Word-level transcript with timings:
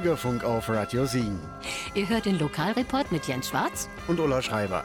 Bürgerfunk 0.00 0.44
auf 0.44 0.70
Radio 0.70 1.04
Siegen. 1.04 1.38
Ihr 1.94 2.08
hört 2.08 2.24
den 2.24 2.38
Lokalreport 2.38 3.12
mit 3.12 3.26
Jens 3.26 3.48
Schwarz 3.48 3.86
und 4.08 4.18
Ulla 4.18 4.40
Schreiber. 4.40 4.82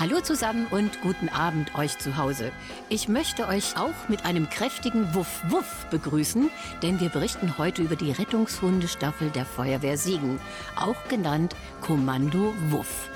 Hallo 0.00 0.20
zusammen 0.20 0.66
und 0.70 1.02
guten 1.02 1.28
Abend 1.28 1.74
euch 1.76 1.98
zu 1.98 2.16
Hause. 2.16 2.52
Ich 2.88 3.06
möchte 3.06 3.48
euch 3.48 3.76
auch 3.76 4.08
mit 4.08 4.24
einem 4.24 4.48
kräftigen 4.48 5.14
Wuff 5.14 5.42
Wuff 5.48 5.84
begrüßen, 5.90 6.48
denn 6.82 7.00
wir 7.00 7.10
berichten 7.10 7.58
heute 7.58 7.82
über 7.82 7.96
die 7.96 8.12
Rettungshundestaffel 8.12 9.28
der 9.28 9.44
Feuerwehr 9.44 9.98
Siegen, 9.98 10.40
auch 10.74 11.06
genannt 11.08 11.54
Kommando 11.82 12.54
Wuff. 12.70 13.10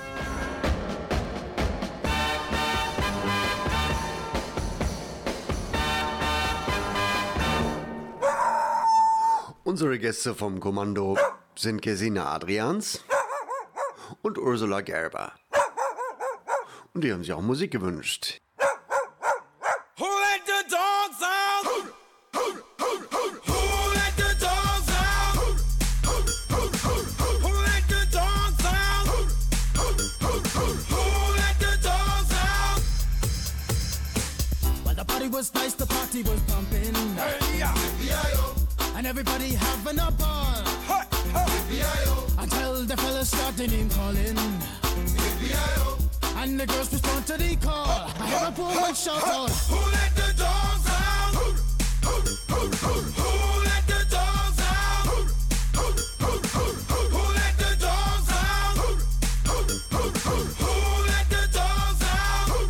Unsere 9.65 10.01
Gäste 10.01 10.35
vom 10.35 10.59
Kommando 10.59 11.17
sind 11.61 11.83
Gesine 11.83 12.27
Adrians 12.27 13.05
und 14.23 14.39
Ursula 14.39 14.81
Gerber. 14.81 15.33
Und 16.95 17.05
die 17.05 17.13
haben 17.13 17.23
sich 17.23 17.33
auch 17.33 17.43
Musik 17.43 17.71
gewünscht. 17.73 18.41
was 35.33 35.55
nice, 35.55 35.75
the 35.75 35.87
party 35.87 36.23
was 36.23 36.41
pumping. 36.41 36.95
Hey, 37.17 37.59
yeah. 37.59 38.97
And 38.97 39.07
everybody 39.07 39.55
having 39.55 39.99
a 39.99 40.11
ball. 40.11 40.70
Until 42.39 42.85
the 42.85 42.97
fellas 42.97 43.29
started 43.31 43.71
name 43.71 43.89
calling. 43.91 44.37
And 46.37 46.59
the 46.59 46.67
girls 46.67 46.93
respond 46.93 47.27
to 47.27 47.37
the 47.37 47.55
call. 47.57 47.87
I 48.19 48.27
hear 48.27 48.49
a 48.49 48.51
woman 48.61 48.95
shout 48.95 49.23
out. 49.29 49.51
Who 49.51 49.77
let 49.93 50.15
the 50.17 50.33
dogs 50.37 50.89
out? 50.89 51.35
Who 51.35 52.17
let 53.69 53.87
the 53.87 54.01
dogs 54.11 54.61
out? 54.61 55.07
Who 57.15 57.23
let 57.39 57.55
the 57.63 57.71
dogs 57.79 58.31
out? 58.33 58.77
Who 60.59 60.83
let 61.07 61.27
the 61.31 61.43
dogs 61.55 62.03
out? 62.03 62.61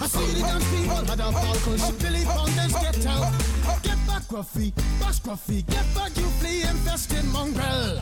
I 0.00 0.06
see 0.06 0.26
the 0.32 0.40
dance 0.40 0.66
people 0.70 1.04
had 1.04 1.20
a 1.20 1.22
ball 1.30 1.56
Billy 2.00 2.24
Fountains 2.24 2.72
get 2.72 3.06
out. 3.06 3.32
Get 3.82 4.01
Gruffy, 4.32 4.72
bash 4.98 5.20
get 5.66 5.94
back, 5.94 6.16
you 6.16 6.24
flea 6.40 6.62
infested 6.62 7.22
mongrel. 7.34 8.00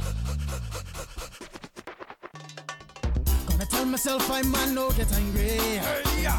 Gonna 3.48 3.66
tell 3.66 3.84
myself 3.84 4.30
I'm 4.30 4.48
man, 4.52 4.76
no 4.76 4.92
get 4.92 5.12
angry. 5.12 5.42
Hey, 5.42 6.22
yeah. 6.22 6.38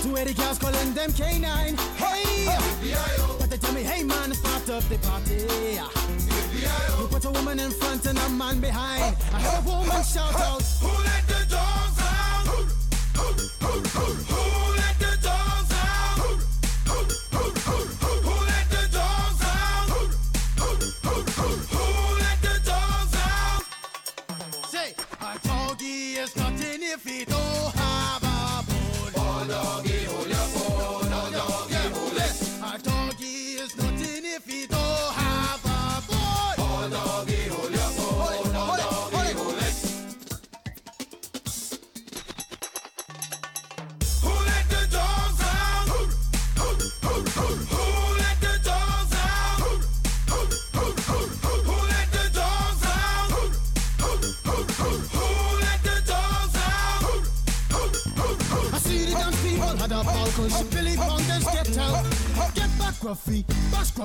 Two 0.00 0.16
eighty 0.16 0.32
girls 0.32 0.60
calling 0.60 0.94
them 0.94 1.10
K9. 1.10 1.76
Hey, 1.96 2.46
but 3.40 3.50
they 3.50 3.56
tell 3.56 3.72
me, 3.72 3.82
hey 3.82 4.04
man, 4.04 4.32
start 4.32 4.70
up 4.70 4.84
the 4.84 4.98
party. 4.98 5.42
You 7.00 7.08
put 7.08 7.24
a 7.24 7.30
woman 7.30 7.58
in 7.58 7.72
front 7.72 8.06
and 8.06 8.16
a 8.16 8.28
man 8.28 8.60
behind. 8.60 9.16
I 9.34 9.40
heard 9.40 9.66
a 9.66 9.68
woman 9.68 10.04
shout 10.04 10.32
out, 10.36 10.62
Who 10.62 10.86
let 11.02 11.26
the 11.26 11.46
dogs 11.50 11.98
out? 12.00 12.46
Who 12.46 13.34
let 13.82 14.47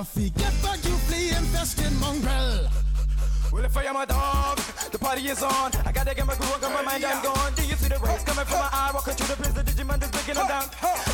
Gruffy, 0.04 0.34
get 0.36 0.52
back, 0.62 0.84
you 0.84 0.96
flea 1.08 1.30
infested 1.30 1.92
mongrel. 1.98 2.68
Well, 3.50 3.64
if 3.64 3.74
I 3.74 3.84
am 3.84 3.96
a 3.96 4.04
dog, 4.04 4.58
the 4.92 4.98
party 4.98 5.28
is 5.28 5.42
on. 5.42 5.70
I 5.86 5.92
gotta 5.92 6.14
get 6.14 6.26
my 6.26 6.34
groove 6.34 6.52
on, 6.52 6.60
got 6.60 6.72
my 6.74 6.82
mind, 6.82 7.04
I'm 7.06 7.24
gone. 7.24 7.54
Do 7.54 7.62
you 7.64 7.74
see 7.74 7.88
the 7.88 7.98
rays 8.00 8.22
coming 8.22 8.44
from 8.44 8.58
my 8.58 8.68
eye? 8.70 8.90
Walking 8.92 9.14
through 9.14 9.28
the 9.28 9.42
prison, 9.42 9.64
Digimon 9.64 10.02
is 10.02 10.10
breaking 10.10 10.34
them 10.34 10.48
down. 10.48 10.68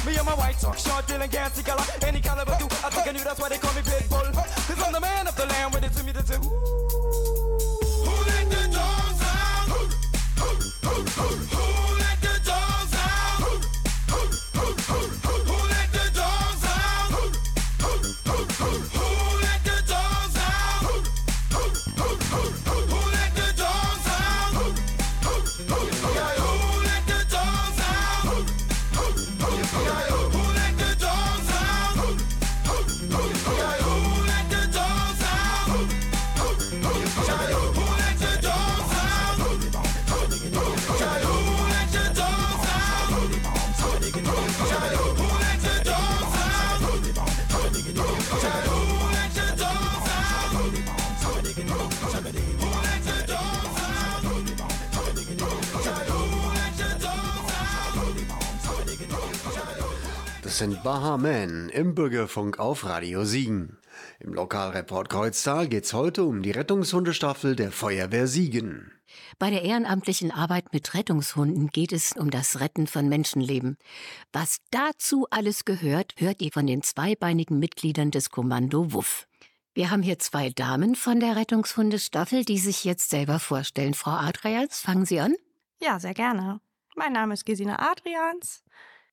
Me 0.04 0.16
and 0.16 0.26
my 0.26 0.34
white 0.34 0.58
talk, 0.58 0.76
short, 0.76 1.06
dealing, 1.06 1.30
gassy 1.30 1.62
color, 1.62 1.84
any 2.02 2.20
caliber 2.20 2.56
do. 2.58 2.64
I 2.64 2.90
think 2.90 3.06
I 3.06 3.12
knew 3.12 3.22
that's 3.22 3.40
why 3.40 3.48
they 3.48 3.58
call 3.58 3.74
me. 3.74 3.82
Das 60.82 60.84
sind 60.84 60.92
Baha 60.92 61.16
Men 61.18 61.68
im 61.68 61.94
Bürgerfunk 61.94 62.58
auf 62.58 62.86
Radio 62.86 63.24
Siegen. 63.24 63.76
Im 64.18 64.32
Lokalreport 64.32 65.10
Kreuztal 65.10 65.68
geht's 65.68 65.92
heute 65.92 66.24
um 66.24 66.42
die 66.42 66.52
Rettungshundestaffel 66.52 67.54
der 67.54 67.70
Feuerwehr 67.70 68.26
Siegen. 68.26 68.90
Bei 69.38 69.50
der 69.50 69.62
ehrenamtlichen 69.62 70.30
Arbeit 70.30 70.72
mit 70.72 70.94
Rettungshunden 70.94 71.68
geht 71.68 71.92
es 71.92 72.12
um 72.12 72.30
das 72.30 72.60
Retten 72.60 72.86
von 72.86 73.10
Menschenleben. 73.10 73.76
Was 74.32 74.58
dazu 74.70 75.26
alles 75.30 75.66
gehört, 75.66 76.14
hört 76.16 76.40
ihr 76.40 76.50
von 76.50 76.66
den 76.66 76.82
zweibeinigen 76.82 77.58
Mitgliedern 77.58 78.10
des 78.10 78.30
Kommando 78.30 78.92
Wuff. 78.92 79.26
Wir 79.74 79.90
haben 79.90 80.02
hier 80.02 80.18
zwei 80.18 80.48
Damen 80.48 80.94
von 80.94 81.20
der 81.20 81.36
Rettungshundestaffel, 81.36 82.44
die 82.44 82.58
sich 82.58 82.84
jetzt 82.84 83.10
selber 83.10 83.38
vorstellen. 83.38 83.94
Frau 83.94 84.12
Adrians, 84.12 84.80
fangen 84.80 85.04
Sie 85.04 85.20
an. 85.20 85.34
Ja, 85.82 86.00
sehr 86.00 86.14
gerne. 86.14 86.60
Mein 86.96 87.12
Name 87.12 87.34
ist 87.34 87.44
Gesine 87.44 87.78
Adrians. 87.80 88.64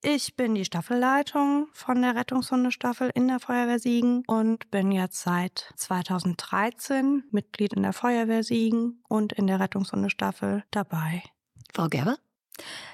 Ich 0.04 0.36
bin 0.36 0.54
die 0.54 0.64
Staffelleitung 0.64 1.70
von 1.74 2.04
der 2.04 2.16
Rettungshundestaffel 2.16 3.10
in 3.16 3.28
der 3.28 3.40
Feuerwehr 3.40 3.80
Siegen 3.80 4.24
und 4.28 4.70
bin 4.70 4.92
jetzt 4.92 5.22
seit 5.22 5.74
2013 5.76 7.24
Mitglied 7.32 7.74
in 7.74 7.82
der 7.82 7.94
Feuerwehr 7.94 8.44
Siegen 8.44 9.04
und 9.10 9.34
in 9.34 9.48
der 9.48 9.60
Rettungshundestaffel 9.60 10.64
dabei. 10.70 11.24
Frau 11.74 11.88
Gerber? 11.88 12.18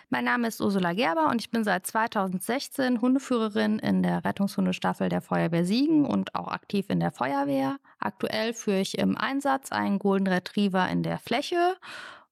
Mein 0.09 0.23
Name 0.23 0.47
ist 0.47 0.61
Ursula 0.61 0.93
Gerber 0.93 1.29
und 1.29 1.41
ich 1.41 1.51
bin 1.51 1.65
seit 1.65 1.85
2016 1.85 3.01
Hundeführerin 3.01 3.79
in 3.79 4.01
der 4.01 4.23
Rettungshundestaffel 4.23 5.09
der 5.09 5.21
Feuerwehr 5.21 5.65
Siegen 5.65 6.05
und 6.05 6.35
auch 6.35 6.47
aktiv 6.47 6.85
in 6.89 7.01
der 7.01 7.11
Feuerwehr. 7.11 7.79
Aktuell 7.99 8.53
führe 8.53 8.79
ich 8.79 8.97
im 8.97 9.17
Einsatz 9.17 9.73
einen 9.73 9.99
Golden 9.99 10.27
Retriever 10.27 10.87
in 10.89 11.03
der 11.03 11.19
Fläche 11.19 11.75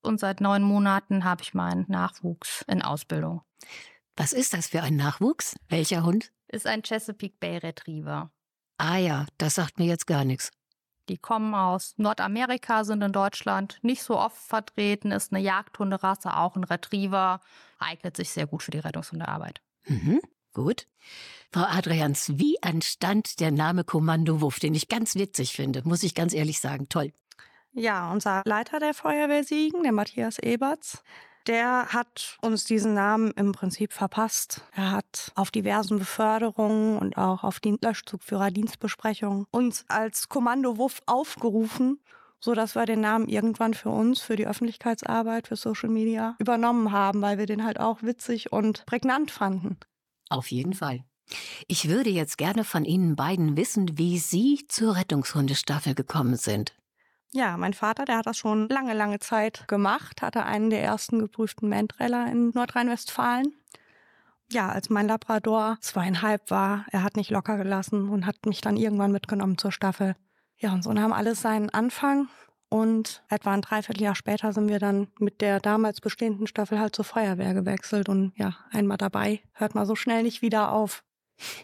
und 0.01 0.19
seit 0.19 0.39
neun 0.39 0.63
Monaten 0.63 1.25
habe 1.25 1.43
ich 1.43 1.53
meinen 1.53 1.85
Nachwuchs 1.89 2.63
in 2.69 2.81
Ausbildung. 2.81 3.41
Was 4.21 4.33
ist 4.33 4.53
das 4.53 4.67
für 4.67 4.83
ein 4.83 4.97
Nachwuchs? 4.97 5.55
Welcher 5.67 6.03
Hund? 6.03 6.31
Ist 6.47 6.67
ein 6.67 6.83
Chesapeake 6.83 7.37
Bay 7.39 7.57
Retriever. 7.57 8.29
Ah 8.77 8.97
ja, 8.97 9.25
das 9.39 9.55
sagt 9.55 9.79
mir 9.79 9.87
jetzt 9.87 10.05
gar 10.05 10.25
nichts. 10.25 10.51
Die 11.09 11.17
kommen 11.17 11.55
aus 11.55 11.95
Nordamerika, 11.97 12.83
sind 12.83 13.01
in 13.01 13.13
Deutschland 13.13 13.79
nicht 13.81 14.03
so 14.03 14.19
oft 14.19 14.37
vertreten, 14.37 15.11
ist 15.11 15.33
eine 15.33 15.41
Jagdhunderasse, 15.41 16.37
auch 16.37 16.55
ein 16.55 16.63
Retriever, 16.63 17.41
eignet 17.79 18.15
sich 18.15 18.29
sehr 18.29 18.45
gut 18.45 18.61
für 18.61 18.69
die 18.69 18.77
Rettungshundearbeit. 18.77 19.63
Mhm, 19.87 20.21
gut. 20.53 20.85
Frau 21.51 21.63
Adrians, 21.63 22.37
wie 22.37 22.57
entstand 22.61 23.39
der 23.39 23.49
Name 23.49 23.83
Kommando 23.83 24.39
Wuff, 24.39 24.59
den 24.59 24.75
ich 24.75 24.87
ganz 24.87 25.15
witzig 25.15 25.53
finde, 25.53 25.81
muss 25.83 26.03
ich 26.03 26.13
ganz 26.13 26.35
ehrlich 26.35 26.59
sagen. 26.59 26.89
Toll. 26.89 27.11
Ja, 27.73 28.11
unser 28.11 28.43
Leiter 28.45 28.79
der 28.79 28.93
Feuerwehr 28.93 29.43
Siegen, 29.43 29.81
der 29.81 29.93
Matthias 29.93 30.37
Eberts, 30.37 31.03
der 31.47 31.87
hat 31.89 32.37
uns 32.41 32.65
diesen 32.65 32.93
Namen 32.93 33.31
im 33.31 33.51
Prinzip 33.51 33.93
verpasst. 33.93 34.61
Er 34.73 34.91
hat 34.91 35.31
auf 35.35 35.51
diversen 35.51 35.99
Beförderungen 35.99 36.97
und 36.97 37.17
auch 37.17 37.43
auf 37.43 37.59
die 37.59 37.77
Löschzugführer-Dienstbesprechungen 37.81 39.45
uns 39.51 39.85
als 39.87 40.29
Kommando 40.29 40.77
Wuff 40.77 41.01
aufgerufen, 41.05 41.99
so 42.39 42.53
dass 42.53 42.75
wir 42.75 42.85
den 42.85 43.01
Namen 43.01 43.27
irgendwann 43.27 43.73
für 43.73 43.89
uns, 43.89 44.21
für 44.21 44.35
die 44.35 44.47
Öffentlichkeitsarbeit, 44.47 45.47
für 45.47 45.55
Social 45.55 45.89
Media 45.89 46.35
übernommen 46.39 46.91
haben, 46.91 47.21
weil 47.21 47.37
wir 47.37 47.45
den 47.45 47.63
halt 47.63 47.79
auch 47.79 48.01
witzig 48.01 48.51
und 48.51 48.85
prägnant 48.85 49.31
fanden. 49.31 49.77
Auf 50.29 50.51
jeden 50.51 50.73
Fall. 50.73 51.03
Ich 51.67 51.87
würde 51.87 52.09
jetzt 52.09 52.37
gerne 52.37 52.63
von 52.63 52.83
Ihnen 52.83 53.15
beiden 53.15 53.55
wissen, 53.55 53.97
wie 53.97 54.17
Sie 54.17 54.65
zur 54.67 54.95
Rettungshundestaffel 54.95 55.95
gekommen 55.95 56.35
sind. 56.35 56.73
Ja, 57.33 57.55
mein 57.55 57.73
Vater, 57.73 58.03
der 58.03 58.17
hat 58.17 58.25
das 58.25 58.37
schon 58.37 58.67
lange, 58.67 58.93
lange 58.93 59.19
Zeit 59.19 59.67
gemacht, 59.67 60.21
hatte 60.21 60.45
einen 60.45 60.69
der 60.69 60.83
ersten 60.83 61.19
geprüften 61.19 61.69
Mantreller 61.69 62.29
in 62.29 62.49
Nordrhein-Westfalen. 62.49 63.53
Ja, 64.51 64.69
als 64.69 64.89
mein 64.89 65.07
Labrador 65.07 65.77
zweieinhalb 65.79 66.51
war, 66.51 66.85
er 66.91 67.03
hat 67.03 67.15
nicht 67.15 67.31
locker 67.31 67.55
gelassen 67.57 68.09
und 68.09 68.25
hat 68.25 68.45
mich 68.45 68.59
dann 68.59 68.75
irgendwann 68.75 69.13
mitgenommen 69.13 69.57
zur 69.57 69.71
Staffel. 69.71 70.15
Ja, 70.57 70.73
und 70.73 70.83
so 70.83 70.91
nahm 70.91 71.13
alles 71.13 71.41
seinen 71.41 71.69
Anfang. 71.69 72.27
Und 72.67 73.23
etwa 73.29 73.53
ein 73.53 73.61
Dreivierteljahr 73.61 74.15
später 74.15 74.53
sind 74.53 74.69
wir 74.69 74.79
dann 74.79 75.07
mit 75.19 75.41
der 75.41 75.59
damals 75.59 75.99
bestehenden 76.01 76.47
Staffel 76.47 76.79
halt 76.79 76.95
zur 76.95 77.05
Feuerwehr 77.05 77.53
gewechselt. 77.53 78.09
Und 78.09 78.33
ja, 78.35 78.55
einmal 78.71 78.97
dabei 78.97 79.41
hört 79.53 79.73
man 79.73 79.85
so 79.85 79.95
schnell 79.95 80.23
nicht 80.23 80.41
wieder 80.41 80.71
auf. 80.71 81.03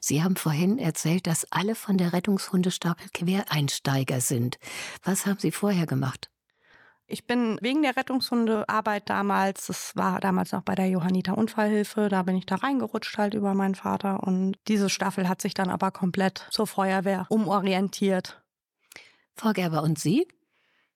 Sie 0.02 0.24
haben 0.24 0.36
vorhin 0.36 0.80
erzählt, 0.80 1.28
dass 1.28 1.52
alle 1.52 1.76
von 1.76 1.98
der 1.98 2.14
Rettungshundestaffel 2.14 3.10
Quereinsteiger 3.14 4.22
sind. 4.22 4.58
Was 5.04 5.26
haben 5.26 5.40
Sie 5.40 5.52
vorher 5.52 5.86
gemacht? 5.86 6.30
Ich 7.10 7.26
bin 7.26 7.58
wegen 7.62 7.84
der 7.84 7.96
Rettungshundearbeit 7.96 9.10
damals, 9.10 9.68
das 9.68 9.96
war 9.96 10.20
damals 10.20 10.52
noch 10.52 10.64
bei 10.64 10.76
der 10.76 10.90
Johanniter 10.90 11.38
Unfallhilfe, 11.38 12.10
da 12.10 12.24
bin 12.24 12.36
ich 12.36 12.46
da 12.46 12.56
reingerutscht 12.56 13.18
halt 13.18 13.34
über 13.34 13.54
meinen 13.54 13.76
Vater 13.76 14.24
und 14.24 14.58
diese 14.68 14.90
Staffel 14.90 15.30
hat 15.30 15.42
sich 15.42 15.54
dann 15.54 15.70
aber 15.70 15.92
komplett 15.92 16.46
zur 16.52 16.68
Feuerwehr 16.68 17.26
umorientiert. 17.30 18.44
Frau 19.36 19.54
Gerber, 19.54 19.84
und 19.84 19.98
Sie? 19.98 20.28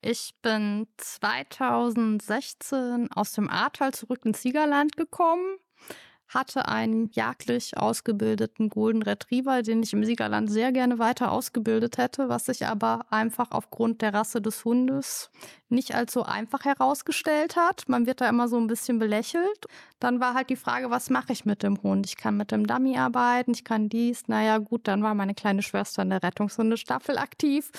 Ich 0.02 0.36
bin 0.42 0.88
2016 0.98 3.10
aus 3.14 3.32
dem 3.32 3.50
Ahrtal 3.50 3.94
zurück 3.94 4.26
ins 4.26 4.42
Siegerland 4.42 4.98
gekommen 4.98 5.60
hatte 6.34 6.68
einen 6.68 7.10
jagdlich 7.12 7.78
ausgebildeten 7.78 8.70
Golden 8.70 9.02
Retriever, 9.02 9.62
den 9.62 9.84
ich 9.84 9.94
im 9.94 10.06
Siegerland 10.06 10.50
sehr 10.50 10.72
gerne 10.72 10.98
weiter 10.98 11.32
ausgebildet 11.32 11.98
hätte, 11.98 12.30
was 12.30 12.46
sich 12.46 12.66
aber 12.66 13.06
einfach 13.10 13.52
aufgrund 13.52 14.02
der 14.02 14.14
Rasse 14.14 14.42
des 14.42 14.64
Hundes 14.64 15.30
nicht 15.70 15.94
so 16.10 16.24
einfach 16.24 16.64
herausgestellt 16.64 17.56
hat. 17.56 17.84
Man 17.88 18.06
wird 18.06 18.22
da 18.22 18.30
immer 18.30 18.48
so 18.48 18.58
ein 18.58 18.68
bisschen 18.68 18.98
belächelt. 18.98 19.66
Dann 20.00 20.20
war 20.20 20.34
halt 20.34 20.50
die 20.50 20.56
Frage, 20.56 20.90
was 20.90 21.10
mache 21.10 21.34
ich 21.34 21.46
mit 21.46 21.64
dem 21.64 21.82
Hund? 21.84 22.06
Ich 22.06 22.18
kann 22.18 22.38
mit 22.38 22.52
dem 22.52 22.66
Dummy 22.66 22.98
arbeiten, 22.98 23.52
ich 23.52 23.64
kann 23.64 23.90
dies. 23.90 24.28
Naja, 24.28 24.58
gut, 24.58 24.88
dann 24.88 25.04
war 25.04 25.16
meine 25.16 25.36
kleine 25.36 25.62
Schwester 25.62 26.02
in 26.02 26.10
der 26.10 26.24
Rettungshundestaffel 26.24 27.18
aktiv 27.18 27.72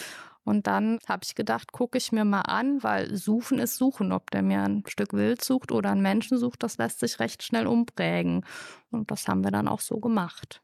und 0.44 0.66
dann 0.66 0.98
habe 1.08 1.22
ich 1.24 1.34
gedacht, 1.34 1.72
gucke 1.72 1.98
ich 1.98 2.10
mir 2.10 2.24
mal 2.24 2.42
an, 2.42 2.82
weil 2.82 3.14
suchen 3.16 3.58
ist 3.58 3.76
suchen. 3.76 4.12
Ob 4.12 4.30
der 4.30 4.42
mir 4.42 4.62
ein 4.62 4.82
Stück 4.88 5.12
Wild 5.12 5.44
sucht 5.44 5.70
oder 5.70 5.90
einen 5.90 6.02
Menschen 6.02 6.38
sucht, 6.38 6.62
das 6.62 6.78
lässt 6.78 7.00
sich 7.00 7.20
recht 7.20 7.42
schnell 7.42 7.66
umprägen. 7.66 8.44
Und 8.90 9.10
das 9.10 9.28
haben 9.28 9.44
wir 9.44 9.50
dann 9.50 9.68
auch 9.68 9.80
so 9.80 10.00
gemacht. 10.00 10.60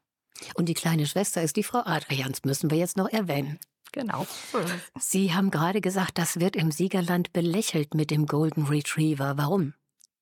Und 0.55 0.67
die 0.67 0.73
kleine 0.73 1.05
Schwester 1.05 1.41
ist 1.41 1.55
die 1.55 1.63
Frau 1.63 1.79
Adrians, 1.79 2.43
müssen 2.43 2.71
wir 2.71 2.77
jetzt 2.77 2.97
noch 2.97 3.09
erwähnen. 3.09 3.59
Genau. 3.91 4.27
Sie 4.99 5.33
haben 5.33 5.49
gerade 5.49 5.81
gesagt, 5.81 6.17
das 6.17 6.39
wird 6.39 6.55
im 6.55 6.71
Siegerland 6.71 7.33
belächelt 7.33 7.95
mit 7.95 8.11
dem 8.11 8.27
Golden 8.27 8.67
Retriever. 8.67 9.37
Warum? 9.37 9.73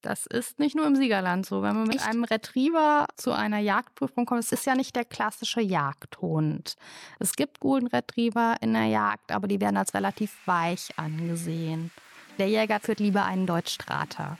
Das 0.07 0.25
ist 0.25 0.57
nicht 0.57 0.73
nur 0.73 0.87
im 0.87 0.95
Siegerland 0.95 1.45
so. 1.45 1.61
Wenn 1.61 1.75
man 1.75 1.87
mit 1.87 1.97
Echt? 1.97 2.07
einem 2.07 2.23
Retriever 2.23 3.07
zu 3.17 3.33
einer 3.33 3.59
Jagdprüfung 3.59 4.25
kommt, 4.25 4.41
es 4.41 4.53
ist 4.53 4.65
ja 4.65 4.73
nicht 4.73 4.95
der 4.95 5.03
klassische 5.03 5.59
Jagdhund. 5.59 6.77
Es 7.19 7.33
gibt 7.33 7.59
Golden 7.59 7.87
Retriever 7.87 8.55
in 8.61 8.71
der 8.71 8.85
Jagd, 8.85 9.33
aber 9.33 9.49
die 9.49 9.59
werden 9.59 9.75
als 9.75 9.93
relativ 9.93 10.31
weich 10.45 10.97
angesehen. 10.97 11.91
Der 12.39 12.47
Jäger 12.47 12.79
führt 12.79 13.01
lieber 13.01 13.25
einen 13.25 13.47
Deutschstrater. 13.47 14.37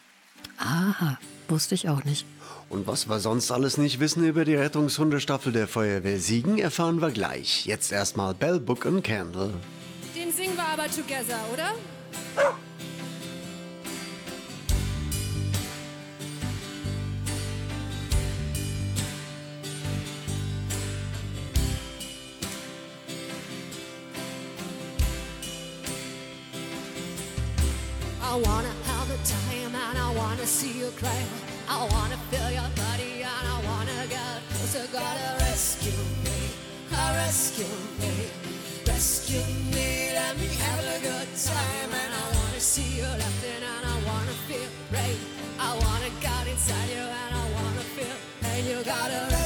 Aha, 0.58 1.18
wusste 1.50 1.76
ich 1.76 1.90
auch 1.90 2.06
nicht. 2.06 2.26
Und 2.70 2.88
was 2.88 3.10
wir 3.10 3.20
sonst 3.20 3.52
alles 3.52 3.78
nicht 3.78 4.00
wissen 4.00 4.24
über 4.24 4.46
die 4.46 4.56
Rettungshundestaffel 4.56 5.52
der 5.52 5.68
Feuerwehr 5.68 6.20
Siegen, 6.20 6.60
erfahren 6.60 7.02
wir 7.02 7.12
gleich. 7.12 7.66
Jetzt 7.66 7.92
erstmal 7.92 8.34
Bell, 8.34 8.62
Book 8.62 8.86
and 8.86 9.04
Candle. 9.04 9.54
Den 10.16 10.32
singen 10.32 10.56
wir 10.56 10.66
aber 10.66 10.86
together, 10.86 11.40
oder? 11.52 11.74
I 28.28 28.36
wanna 28.36 28.74
have 28.92 29.10
a 29.10 29.20
time 29.24 29.74
and 29.74 29.98
I 29.98 30.14
wanna 30.14 30.46
see 30.46 30.80
you 30.80 30.92
cry. 31.00 31.24
I 31.70 31.80
wanna 31.94 32.18
feel 32.30 32.50
your 32.52 32.70
body 32.76 33.24
and 33.24 33.46
I 33.56 33.58
wanna 33.64 34.06
get 34.10 34.44
closer. 34.52 34.86
Gotta 34.92 35.30
rescue 35.46 36.04
me, 36.26 36.40
rescue 36.92 37.78
me, 38.02 38.14
rescue 38.86 39.48
me. 39.72 40.12
Let 40.20 40.38
me 40.42 40.48
have 40.60 40.84
a 40.96 41.00
good 41.08 41.30
time 41.40 41.92
and 42.04 42.12
I 42.22 42.26
wanna 42.36 42.60
see 42.60 42.98
you 43.00 43.08
laughing 43.22 43.64
and 43.74 43.84
I 43.94 43.98
wanna 44.10 44.36
feel 44.48 44.70
right. 44.92 45.20
I 45.58 45.72
wanna 45.84 46.12
get 46.20 46.48
inside 46.52 46.90
you 46.90 47.08
and 47.24 47.32
I 47.42 47.46
wanna 47.56 47.86
feel 47.96 48.18
pain. 48.42 48.66
You 48.68 48.84
gotta 48.84 49.37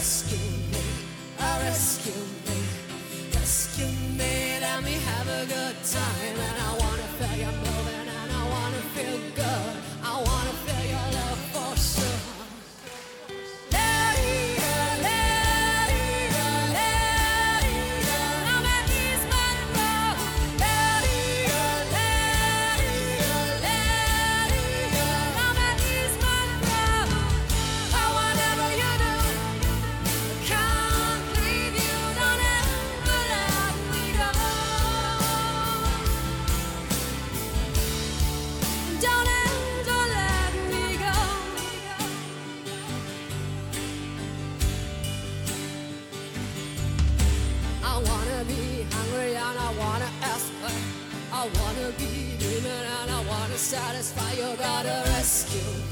satisfy. 53.71 54.33
You 54.33 54.57
gotta 54.57 55.01
rescue 55.15 55.90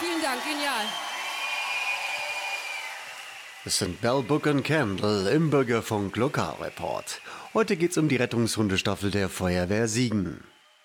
vielen 0.00 0.22
Dank, 0.22 0.42
genial. 0.44 0.84
Es 3.64 3.78
sind 3.78 4.00
Bell 4.00 4.22
Book 4.22 4.46
und 4.46 4.62
Candle 4.62 5.30
im 5.30 5.50
Bürgerfunk 5.50 6.16
Lokalreport. 6.16 7.20
Heute 7.52 7.76
geht's 7.76 7.98
um 7.98 8.08
die 8.08 8.16
Rettungshundestaffel 8.16 9.10
der 9.10 9.28
Feuerwehr 9.28 9.88
Siegen. 9.88 10.44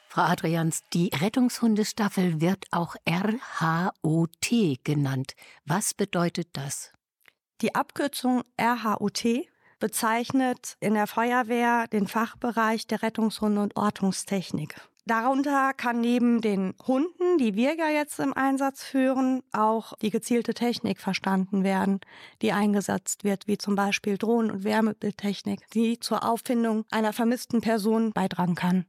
Frau 0.10 0.24
Adrians, 0.24 0.84
die 0.94 1.12
Rettungshundestaffel 1.14 2.42
wird 2.42 2.66
auch 2.72 2.96
RHOT 3.08 4.84
genannt. 4.84 5.36
Was 5.66 5.94
bedeutet 5.94 6.50
das? 6.54 6.92
Die 7.62 7.76
Abkürzung 7.76 8.44
RHOT 8.60 9.48
bezeichnet 9.80 10.78
in 10.80 10.96
der 10.96 11.08
Feuerwehr 11.08 11.88
den 11.88 12.08
Fachbereich 12.08 12.88
der 12.88 13.04
Rettungshunde 13.04 13.62
und 13.62 13.76
Ortungstechnik. 13.76 14.76
Darunter 15.06 15.74
kann 15.74 16.00
neben 16.00 16.42
den 16.42 16.76
Hunden, 16.86 17.40
die 17.40 17.56
wir 17.56 17.76
ja 17.76 17.90
jetzt 17.90 18.20
im 18.20 18.34
Einsatz 18.34 18.84
führen, 18.84 19.42
auch 19.52 19.94
die 19.98 20.12
gezielte 20.12 20.54
Technik 20.54 21.00
verstanden 21.00 21.64
werden, 21.64 22.00
die 22.44 22.52
eingesetzt 22.52 23.24
wird, 23.24 23.48
wie 23.48 23.58
zum 23.58 23.76
Beispiel 23.76 24.20
Drohnen- 24.20 24.52
und 24.52 24.64
Wärmebildtechnik, 24.64 25.68
die 25.74 26.00
zur 26.00 26.24
Auffindung 26.24 26.86
einer 26.92 27.14
vermissten 27.14 27.62
Person 27.62 28.12
beitragen 28.12 28.56
kann. 28.56 28.86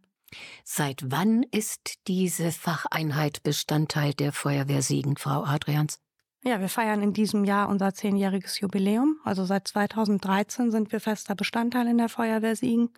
Seit 0.64 1.02
wann 1.10 1.44
ist 1.50 2.06
diese 2.08 2.52
Facheinheit 2.52 3.42
Bestandteil 3.42 4.12
der 4.12 4.32
Feuerwehr 4.32 4.82
Siegen, 4.82 5.16
Frau 5.16 5.44
Adrians? 5.44 5.98
Ja, 6.44 6.60
wir 6.60 6.68
feiern 6.68 7.02
in 7.02 7.12
diesem 7.12 7.44
Jahr 7.44 7.68
unser 7.68 7.94
zehnjähriges 7.94 8.58
Jubiläum. 8.60 9.16
Also 9.24 9.44
seit 9.44 9.68
2013 9.68 10.72
sind 10.72 10.90
wir 10.90 11.00
fester 11.00 11.34
Bestandteil 11.34 11.86
in 11.86 11.98
der 11.98 12.08
Feuerwehr 12.08 12.56
Siegen. 12.56 12.90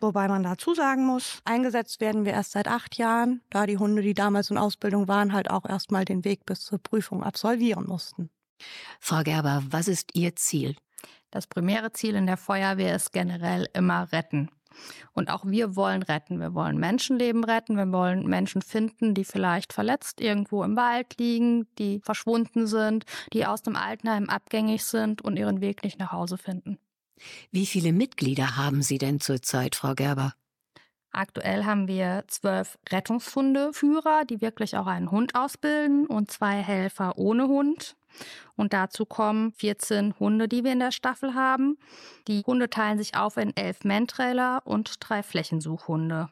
Wobei 0.00 0.28
man 0.28 0.44
dazu 0.44 0.74
sagen 0.74 1.04
muss, 1.04 1.40
eingesetzt 1.44 2.00
werden 2.00 2.24
wir 2.24 2.32
erst 2.32 2.52
seit 2.52 2.68
acht 2.68 2.96
Jahren, 2.98 3.42
da 3.50 3.66
die 3.66 3.78
Hunde, 3.78 4.02
die 4.02 4.14
damals 4.14 4.50
in 4.50 4.58
Ausbildung 4.58 5.08
waren, 5.08 5.32
halt 5.32 5.50
auch 5.50 5.64
erstmal 5.64 6.04
den 6.04 6.24
Weg 6.24 6.46
bis 6.46 6.60
zur 6.60 6.78
Prüfung 6.78 7.24
absolvieren 7.24 7.86
mussten. 7.86 8.30
Frau 9.00 9.22
Gerber, 9.22 9.62
was 9.70 9.88
ist 9.88 10.14
Ihr 10.14 10.36
Ziel? 10.36 10.76
Das 11.30 11.46
primäre 11.46 11.92
Ziel 11.92 12.14
in 12.14 12.26
der 12.26 12.36
Feuerwehr 12.36 12.94
ist 12.94 13.12
generell 13.12 13.68
immer 13.74 14.10
retten. 14.12 14.50
Und 15.12 15.30
auch 15.30 15.44
wir 15.44 15.76
wollen 15.76 16.02
retten. 16.02 16.38
Wir 16.38 16.54
wollen 16.54 16.78
Menschenleben 16.78 17.42
retten. 17.44 17.76
Wir 17.76 17.90
wollen 17.90 18.26
Menschen 18.26 18.62
finden, 18.62 19.14
die 19.14 19.24
vielleicht 19.24 19.72
verletzt 19.72 20.20
irgendwo 20.20 20.62
im 20.62 20.76
Wald 20.76 21.18
liegen, 21.18 21.66
die 21.78 22.00
verschwunden 22.04 22.66
sind, 22.66 23.04
die 23.32 23.46
aus 23.46 23.62
dem 23.62 23.76
Altenheim 23.76 24.28
abgängig 24.28 24.84
sind 24.84 25.22
und 25.22 25.36
ihren 25.36 25.60
Weg 25.60 25.82
nicht 25.82 25.98
nach 25.98 26.12
Hause 26.12 26.38
finden. 26.38 26.78
Wie 27.50 27.66
viele 27.66 27.92
Mitglieder 27.92 28.56
haben 28.56 28.82
Sie 28.82 28.98
denn 28.98 29.20
zurzeit, 29.20 29.74
Frau 29.74 29.94
Gerber? 29.94 30.34
Aktuell 31.10 31.64
haben 31.64 31.88
wir 31.88 32.24
zwölf 32.28 32.78
Rettungshundeführer, 32.90 34.24
die 34.24 34.40
wirklich 34.40 34.76
auch 34.76 34.86
einen 34.86 35.10
Hund 35.10 35.34
ausbilden 35.34 36.06
und 36.06 36.30
zwei 36.30 36.62
Helfer 36.62 37.16
ohne 37.16 37.48
Hund. 37.48 37.96
Und 38.56 38.72
dazu 38.72 39.06
kommen 39.06 39.52
14 39.52 40.18
Hunde, 40.18 40.48
die 40.48 40.64
wir 40.64 40.72
in 40.72 40.80
der 40.80 40.92
Staffel 40.92 41.34
haben. 41.34 41.78
Die 42.26 42.42
Hunde 42.46 42.68
teilen 42.68 42.98
sich 42.98 43.16
auf 43.16 43.36
in 43.36 43.56
elf 43.56 43.84
Mantrailer 43.84 44.62
und 44.64 44.96
drei 45.00 45.22
Flächensuchhunde. 45.22 46.28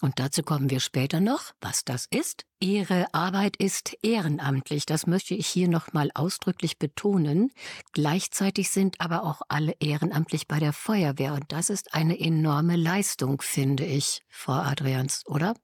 Und 0.00 0.18
dazu 0.18 0.42
kommen 0.42 0.70
wir 0.70 0.80
später 0.80 1.20
noch, 1.20 1.52
was 1.60 1.84
das 1.84 2.06
ist. 2.10 2.46
Ihre 2.58 3.06
Arbeit 3.12 3.56
ist 3.56 3.96
ehrenamtlich, 4.02 4.86
das 4.86 5.06
möchte 5.06 5.34
ich 5.34 5.46
hier 5.46 5.68
nochmal 5.68 6.10
ausdrücklich 6.14 6.78
betonen. 6.78 7.52
Gleichzeitig 7.92 8.70
sind 8.70 9.00
aber 9.00 9.24
auch 9.24 9.42
alle 9.48 9.74
ehrenamtlich 9.80 10.48
bei 10.48 10.58
der 10.58 10.72
Feuerwehr 10.72 11.34
und 11.34 11.44
das 11.48 11.70
ist 11.70 11.94
eine 11.94 12.18
enorme 12.18 12.76
Leistung, 12.76 13.42
finde 13.42 13.84
ich, 13.84 14.22
Frau 14.28 14.52
Adrians, 14.52 15.24
oder? 15.26 15.54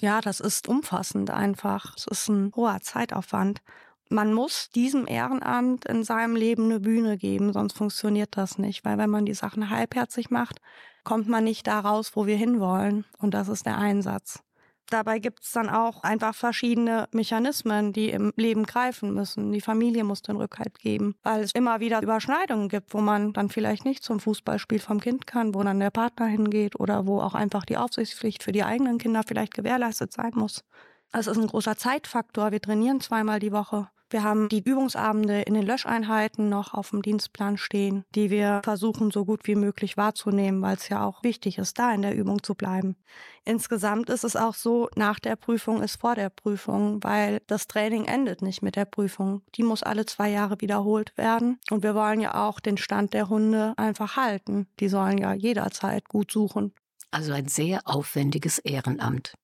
Ja, 0.00 0.20
das 0.20 0.40
ist 0.40 0.68
umfassend 0.68 1.30
einfach. 1.30 1.94
Es 1.96 2.06
ist 2.06 2.28
ein 2.28 2.52
hoher 2.56 2.80
Zeitaufwand. 2.80 3.60
Man 4.08 4.32
muss 4.32 4.70
diesem 4.70 5.06
Ehrenamt 5.06 5.84
in 5.84 6.04
seinem 6.04 6.36
Leben 6.36 6.64
eine 6.64 6.80
Bühne 6.80 7.16
geben, 7.16 7.52
sonst 7.52 7.74
funktioniert 7.76 8.36
das 8.36 8.58
nicht. 8.58 8.84
Weil 8.84 8.98
wenn 8.98 9.10
man 9.10 9.26
die 9.26 9.34
Sachen 9.34 9.70
halbherzig 9.70 10.30
macht, 10.30 10.60
kommt 11.04 11.28
man 11.28 11.44
nicht 11.44 11.66
da 11.66 11.80
raus, 11.80 12.12
wo 12.14 12.26
wir 12.26 12.36
hinwollen. 12.36 13.04
Und 13.18 13.34
das 13.34 13.48
ist 13.48 13.66
der 13.66 13.78
Einsatz. 13.78 14.42
Dabei 14.90 15.20
gibt 15.20 15.44
es 15.44 15.52
dann 15.52 15.68
auch 15.68 16.02
einfach 16.02 16.34
verschiedene 16.34 17.08
Mechanismen, 17.12 17.92
die 17.92 18.10
im 18.10 18.32
Leben 18.36 18.66
greifen 18.66 19.14
müssen. 19.14 19.52
Die 19.52 19.60
Familie 19.60 20.02
muss 20.02 20.22
den 20.22 20.36
Rückhalt 20.36 20.80
geben, 20.80 21.14
weil 21.22 21.42
es 21.42 21.52
immer 21.52 21.78
wieder 21.78 22.02
Überschneidungen 22.02 22.68
gibt, 22.68 22.92
wo 22.92 23.00
man 23.00 23.32
dann 23.32 23.50
vielleicht 23.50 23.84
nicht 23.84 24.02
zum 24.02 24.18
Fußballspiel 24.18 24.80
vom 24.80 25.00
Kind 25.00 25.28
kann, 25.28 25.54
wo 25.54 25.62
dann 25.62 25.78
der 25.78 25.90
Partner 25.90 26.26
hingeht 26.26 26.78
oder 26.78 27.06
wo 27.06 27.20
auch 27.20 27.34
einfach 27.36 27.64
die 27.64 27.76
Aufsichtspflicht 27.76 28.42
für 28.42 28.50
die 28.50 28.64
eigenen 28.64 28.98
Kinder 28.98 29.22
vielleicht 29.24 29.54
gewährleistet 29.54 30.12
sein 30.12 30.32
muss. 30.34 30.64
Es 31.12 31.28
ist 31.28 31.38
ein 31.38 31.46
großer 31.46 31.76
Zeitfaktor. 31.76 32.50
Wir 32.50 32.60
trainieren 32.60 33.00
zweimal 33.00 33.38
die 33.38 33.52
Woche. 33.52 33.88
Wir 34.10 34.24
haben 34.24 34.48
die 34.48 34.62
Übungsabende 34.62 35.42
in 35.42 35.54
den 35.54 35.64
Löscheinheiten 35.64 36.48
noch 36.48 36.74
auf 36.74 36.90
dem 36.90 37.00
Dienstplan 37.00 37.56
stehen, 37.56 38.04
die 38.16 38.28
wir 38.28 38.60
versuchen 38.64 39.12
so 39.12 39.24
gut 39.24 39.46
wie 39.46 39.54
möglich 39.54 39.96
wahrzunehmen, 39.96 40.60
weil 40.62 40.76
es 40.76 40.88
ja 40.88 41.04
auch 41.04 41.22
wichtig 41.22 41.58
ist, 41.58 41.78
da 41.78 41.92
in 41.94 42.02
der 42.02 42.16
Übung 42.16 42.42
zu 42.42 42.56
bleiben. 42.56 42.96
Insgesamt 43.44 44.10
ist 44.10 44.24
es 44.24 44.34
auch 44.34 44.54
so, 44.54 44.88
nach 44.96 45.20
der 45.20 45.36
Prüfung 45.36 45.80
ist 45.80 46.00
vor 46.00 46.16
der 46.16 46.28
Prüfung, 46.28 47.02
weil 47.04 47.40
das 47.46 47.68
Training 47.68 48.04
endet 48.04 48.42
nicht 48.42 48.62
mit 48.62 48.74
der 48.74 48.84
Prüfung. 48.84 49.42
Die 49.54 49.62
muss 49.62 49.84
alle 49.84 50.04
zwei 50.06 50.28
Jahre 50.28 50.60
wiederholt 50.60 51.16
werden. 51.16 51.60
Und 51.70 51.84
wir 51.84 51.94
wollen 51.94 52.20
ja 52.20 52.48
auch 52.48 52.58
den 52.58 52.78
Stand 52.78 53.14
der 53.14 53.28
Hunde 53.28 53.74
einfach 53.76 54.16
halten. 54.16 54.66
Die 54.80 54.88
sollen 54.88 55.18
ja 55.18 55.34
jederzeit 55.34 56.08
gut 56.08 56.32
suchen. 56.32 56.72
Also 57.12 57.32
ein 57.32 57.46
sehr 57.46 57.80
aufwendiges 57.84 58.58
Ehrenamt. 58.58 59.34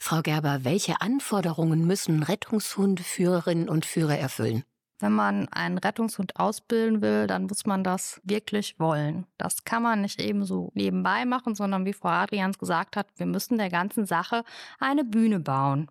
Frau 0.00 0.22
Gerber, 0.22 0.64
welche 0.64 1.00
Anforderungen 1.00 1.86
müssen 1.86 2.22
Rettungshundeführerinnen 2.22 3.68
und 3.68 3.86
Führer 3.86 4.18
erfüllen? 4.18 4.64
Wenn 5.00 5.12
man 5.12 5.48
einen 5.48 5.78
Rettungshund 5.78 6.36
ausbilden 6.36 7.02
will, 7.02 7.26
dann 7.26 7.46
muss 7.46 7.66
man 7.66 7.82
das 7.82 8.20
wirklich 8.24 8.78
wollen. 8.78 9.26
Das 9.36 9.64
kann 9.64 9.82
man 9.82 10.00
nicht 10.00 10.20
eben 10.20 10.44
so 10.44 10.70
nebenbei 10.74 11.24
machen, 11.24 11.54
sondern 11.54 11.84
wie 11.84 11.92
Frau 11.92 12.08
Adrians 12.08 12.58
gesagt 12.58 12.96
hat, 12.96 13.08
wir 13.16 13.26
müssen 13.26 13.58
der 13.58 13.70
ganzen 13.70 14.06
Sache 14.06 14.44
eine 14.78 15.04
Bühne 15.04 15.40
bauen. 15.40 15.90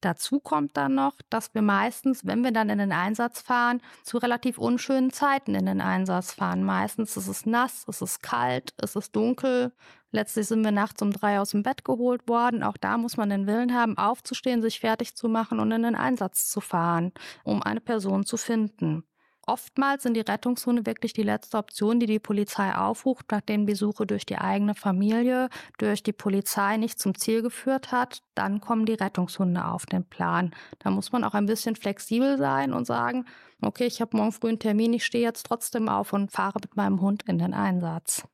Dazu 0.00 0.38
kommt 0.38 0.76
dann 0.76 0.94
noch, 0.94 1.14
dass 1.28 1.54
wir 1.54 1.62
meistens, 1.62 2.24
wenn 2.24 2.44
wir 2.44 2.52
dann 2.52 2.70
in 2.70 2.78
den 2.78 2.92
Einsatz 2.92 3.40
fahren, 3.42 3.82
zu 4.04 4.18
relativ 4.18 4.56
unschönen 4.56 5.12
Zeiten 5.12 5.56
in 5.56 5.66
den 5.66 5.80
Einsatz 5.80 6.32
fahren. 6.32 6.62
Meistens 6.62 7.16
ist 7.16 7.26
es 7.26 7.46
nass, 7.46 7.84
es 7.88 8.00
ist 8.00 8.22
kalt, 8.22 8.74
es 8.76 8.94
ist 8.94 9.16
dunkel. 9.16 9.72
Letztlich 10.12 10.46
sind 10.46 10.64
wir 10.64 10.70
nachts 10.70 11.02
um 11.02 11.12
drei 11.12 11.40
aus 11.40 11.50
dem 11.50 11.64
Bett 11.64 11.84
geholt 11.84 12.28
worden. 12.28 12.62
Auch 12.62 12.76
da 12.76 12.96
muss 12.96 13.16
man 13.16 13.30
den 13.30 13.46
Willen 13.46 13.74
haben, 13.74 13.98
aufzustehen, 13.98 14.62
sich 14.62 14.80
fertig 14.80 15.16
zu 15.16 15.28
machen 15.28 15.58
und 15.58 15.72
in 15.72 15.82
den 15.82 15.96
Einsatz 15.96 16.48
zu 16.48 16.60
fahren, 16.60 17.12
um 17.44 17.62
eine 17.62 17.80
Person 17.80 18.24
zu 18.24 18.36
finden. 18.36 19.04
Oftmals 19.48 20.02
sind 20.02 20.12
die 20.12 20.20
Rettungshunde 20.20 20.84
wirklich 20.84 21.14
die 21.14 21.22
letzte 21.22 21.56
Option, 21.56 21.98
die 21.98 22.04
die 22.04 22.18
Polizei 22.18 22.74
aufruft, 22.74 23.30
nachdem 23.30 23.66
die 23.66 23.74
Suche 23.74 24.06
durch 24.06 24.26
die 24.26 24.36
eigene 24.36 24.74
Familie, 24.74 25.48
durch 25.78 26.02
die 26.02 26.12
Polizei 26.12 26.76
nicht 26.76 26.98
zum 26.98 27.16
Ziel 27.16 27.40
geführt 27.40 27.90
hat. 27.90 28.20
Dann 28.34 28.60
kommen 28.60 28.84
die 28.84 28.92
Rettungshunde 28.92 29.64
auf 29.64 29.86
den 29.86 30.04
Plan. 30.04 30.50
Da 30.80 30.90
muss 30.90 31.12
man 31.12 31.24
auch 31.24 31.32
ein 31.32 31.46
bisschen 31.46 31.76
flexibel 31.76 32.36
sein 32.36 32.74
und 32.74 32.84
sagen, 32.84 33.24
okay, 33.60 33.86
ich 33.86 34.00
habe 34.00 34.16
morgen 34.16 34.32
früh 34.32 34.48
einen 34.48 34.58
Termin, 34.58 34.92
ich 34.92 35.04
stehe 35.04 35.24
jetzt 35.24 35.46
trotzdem 35.46 35.88
auf 35.88 36.12
und 36.12 36.30
fahre 36.30 36.58
mit 36.62 36.76
meinem 36.76 37.00
Hund 37.00 37.24
in 37.26 37.38
den 37.38 37.54
Einsatz. 37.54 38.24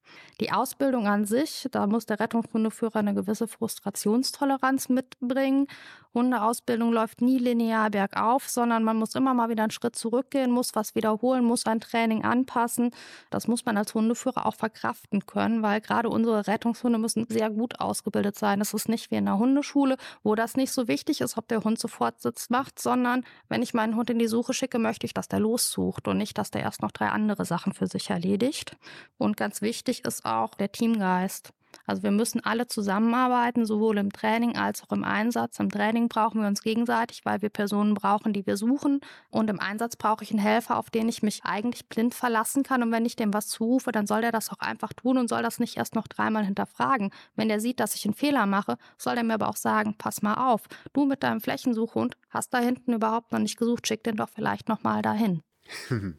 Die 0.41 0.53
Ausbildung 0.53 1.07
an 1.07 1.25
sich, 1.25 1.69
da 1.71 1.87
muss 1.87 2.07
der 2.07 2.21
Rettungshundeführer 2.21 2.97
eine 2.97 3.15
gewisse 3.15 3.47
Frustrationstoleranz 3.47 4.89
mitbringen. 4.89 5.67
Hundeausbildung 6.13 6.93
läuft 6.93 7.23
nie 7.23 7.39
linear 7.39 7.91
bergauf, 7.91 8.49
sondern 8.49 8.85
man 8.85 8.97
muss 8.97 9.15
immer 9.15 9.35
mal 9.35 9.49
wieder 9.49 9.65
einen 9.65 9.71
Schritt 9.71 9.97
zurückgehen, 9.97 10.51
muss 10.51 10.75
was 10.75 10.95
wiederholen, 10.95 11.45
muss 11.45 11.67
ein 11.67 11.81
Training 11.81 12.25
anpassen. 12.25 12.91
Das 13.31 13.49
muss 13.49 13.65
man 13.65 13.77
als 13.77 13.95
Hundeführer 13.95 14.47
auch 14.47 14.55
verkraften 14.55 15.27
können, 15.27 15.63
weil 15.63 15.81
gerade 15.81 16.09
unsere 16.09 16.47
Rettungshunde 16.47 16.99
müssen 16.99 17.27
sehr 17.29 17.51
gut 17.51 17.81
ausgebildet 17.81 18.37
sein. 18.37 18.61
Es 18.61 18.75
ist 18.75 18.89
nicht 18.89 19.11
wie 19.11 19.17
in 19.17 19.27
der 19.27 19.39
Hundeschule, 19.39 19.97
wo 20.23 20.35
das 20.35 20.57
nicht 20.57 20.73
so 20.73 20.87
wichtig 20.87 21.21
ist, 21.21 21.37
ob 21.37 21.49
der 21.49 21.65
Hund 21.65 21.79
sofort 21.79 22.21
sitzt 22.21 22.51
macht, 22.51 22.79
sondern 22.79 23.25
wenn 23.49 23.63
ich 23.63 23.75
meinen 23.75 23.97
Hund 23.97 24.11
in 24.11 24.19
die 24.19 24.29
Suche 24.29 24.55
schicke, 24.55 24.79
möchte 24.79 25.07
ich, 25.07 25.14
dass 25.17 25.29
der 25.29 25.41
lossucht 25.41 26.09
und 26.09 26.19
nicht, 26.19 26.39
dass 26.39 26.51
der 26.51 26.63
erst 26.63 26.83
noch 26.83 26.93
drei 26.93 27.09
andere 27.09 27.45
Sachen 27.45 27.73
für 27.73 27.87
sich 27.87 28.11
erledigt. 28.11 28.77
Und 29.17 29.37
ganz 29.37 29.63
wichtig 29.63 30.05
ist 30.05 30.25
auch 30.25 30.55
der 30.55 30.73
Teamgeist. 30.73 31.53
Also 31.87 32.03
wir 32.03 32.11
müssen 32.11 32.45
alle 32.45 32.67
zusammenarbeiten, 32.67 33.67
sowohl 33.67 33.99
im 33.99 34.13
Training 34.13 34.57
als 34.57 34.83
auch 34.83 34.93
im 34.93 35.05
Einsatz. 35.05 35.59
Im 35.59 35.71
Training 35.71 36.09
brauchen 36.09 36.41
wir 36.41 36.49
uns 36.49 36.63
gegenseitig, 36.63 37.25
weil 37.25 37.43
wir 37.43 37.51
Personen 37.51 37.95
brauchen, 37.95 38.33
die 38.33 38.47
wir 38.47 38.57
suchen. 38.57 39.01
Und 39.31 39.51
im 39.51 39.61
Einsatz 39.61 39.97
brauche 39.97 40.25
ich 40.25 40.31
einen 40.31 40.41
Helfer, 40.41 40.77
auf 40.77 40.91
den 40.91 41.09
ich 41.09 41.23
mich 41.23 41.45
eigentlich 41.45 41.89
blind 41.89 42.15
verlassen 42.15 42.63
kann. 42.63 42.83
Und 42.83 42.93
wenn 42.93 43.07
ich 43.07 43.17
dem 43.17 43.35
was 43.35 43.49
zurufe, 43.49 43.93
dann 43.93 44.07
soll 44.07 44.21
der 44.21 44.33
das 44.33 44.51
auch 44.51 44.61
einfach 44.61 44.93
tun 44.93 45.19
und 45.19 45.29
soll 45.29 45.43
das 45.43 45.59
nicht 45.59 45.77
erst 45.77 45.95
noch 45.95 46.09
dreimal 46.09 46.45
hinterfragen. 46.45 47.11
Wenn 47.37 47.49
der 47.49 47.61
sieht, 47.61 47.81
dass 47.81 47.95
ich 47.95 48.05
einen 48.05 48.15
Fehler 48.15 48.47
mache, 48.47 48.77
soll 48.99 49.15
der 49.15 49.25
mir 49.25 49.35
aber 49.35 49.49
auch 49.49 49.57
sagen, 49.57 49.95
pass 49.99 50.23
mal 50.23 50.53
auf, 50.53 50.63
du 50.93 51.05
mit 51.05 51.23
deinem 51.23 51.41
Flächensuchhund 51.41 52.17
hast 52.31 52.53
da 52.53 52.59
hinten 52.59 52.93
überhaupt 52.93 53.33
noch 53.33 53.39
nicht 53.39 53.57
gesucht, 53.57 53.87
schick 53.87 54.03
den 54.05 54.17
doch 54.17 54.29
vielleicht 54.29 54.69
nochmal 54.69 55.03
dahin. 55.03 55.43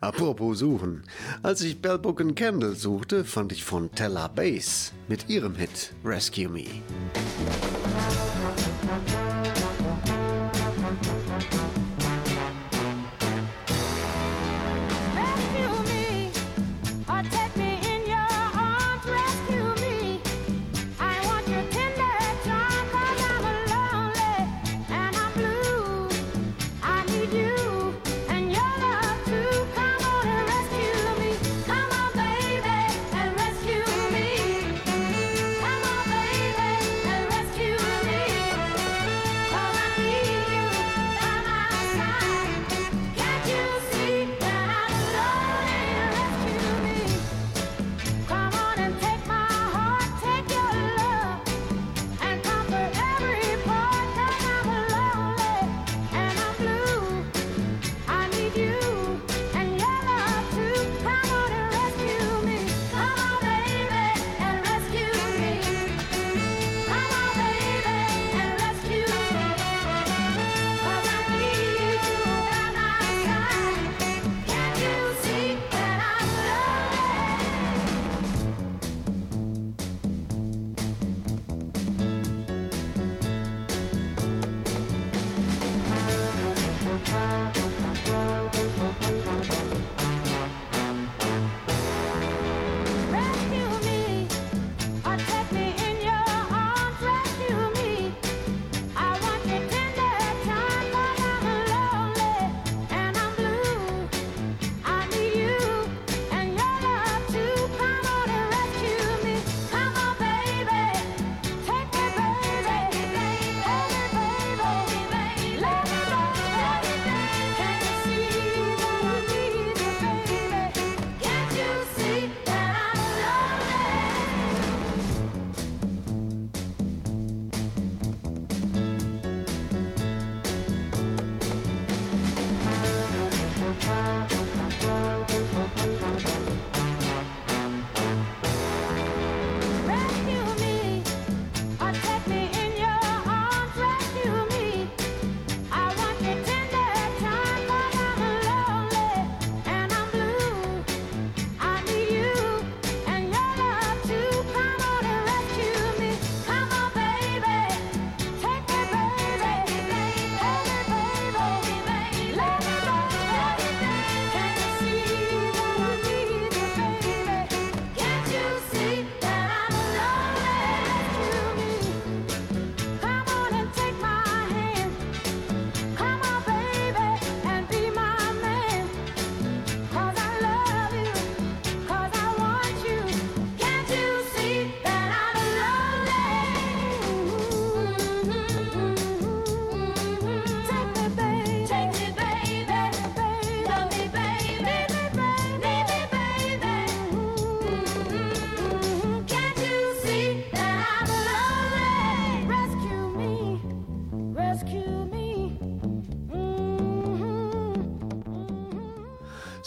Apropos 0.00 0.58
suchen. 0.58 1.04
Als 1.42 1.62
ich 1.62 1.80
Bell 1.80 1.98
Book 1.98 2.20
and 2.20 2.36
Candle 2.36 2.74
suchte, 2.74 3.24
fand 3.24 3.52
ich 3.52 3.64
von 3.64 3.90
Tella 3.92 4.28
Bass 4.28 4.92
mit 5.08 5.28
ihrem 5.28 5.54
Hit 5.54 5.92
Rescue 6.04 6.48
Me. 6.48 6.66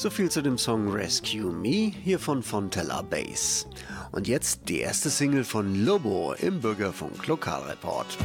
So 0.04 0.10
viel 0.10 0.30
zu 0.30 0.42
dem 0.42 0.58
Song 0.58 0.92
Rescue 0.92 1.50
Me 1.50 1.94
hier 2.04 2.20
von 2.20 2.44
Fontella 2.44 3.02
Bass. 3.04 3.66
Und 4.12 4.28
jetzt 4.28 4.68
die 4.68 4.82
erste 4.82 5.10
Single 5.10 5.46
von 5.46 5.86
Lobo 5.86 6.34
im 6.42 6.60
Bürgerfunk 6.60 7.26
Lokalreport. 7.26 8.18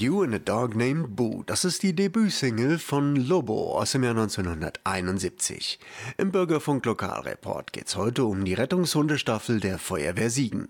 You 0.00 0.22
and 0.22 0.34
a 0.34 0.38
Dog 0.38 0.76
Named 0.76 1.16
Boo. 1.16 1.42
Das 1.46 1.64
ist 1.64 1.82
die 1.82 1.94
Debütsingle 1.94 2.78
von 2.78 3.16
Lobo 3.16 3.78
aus 3.78 3.92
dem 3.92 4.04
Jahr 4.04 4.14
1971. 4.14 5.78
Im 6.18 6.32
Bürgerfunk 6.32 6.84
Lokalreport 6.84 7.72
geht's 7.72 7.96
heute 7.96 8.24
um 8.24 8.44
die 8.44 8.54
Rettungshundestaffel 8.54 9.60
der 9.60 9.78
Feuerwehr 9.78 10.28
Siegen. 10.28 10.66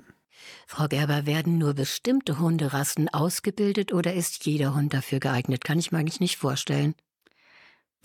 Frau 0.67 0.87
Gerber, 0.87 1.27
werden 1.27 1.59
nur 1.59 1.75
bestimmte 1.75 2.39
Hunderassen 2.39 3.09
ausgebildet 3.09 3.93
oder 3.93 4.15
ist 4.15 4.47
jeder 4.47 4.75
Hund 4.75 4.95
dafür 4.95 5.19
geeignet? 5.19 5.65
Kann 5.65 5.79
ich 5.79 5.91
mir 5.91 5.99
eigentlich 5.99 6.21
nicht 6.21 6.37
vorstellen. 6.37 6.95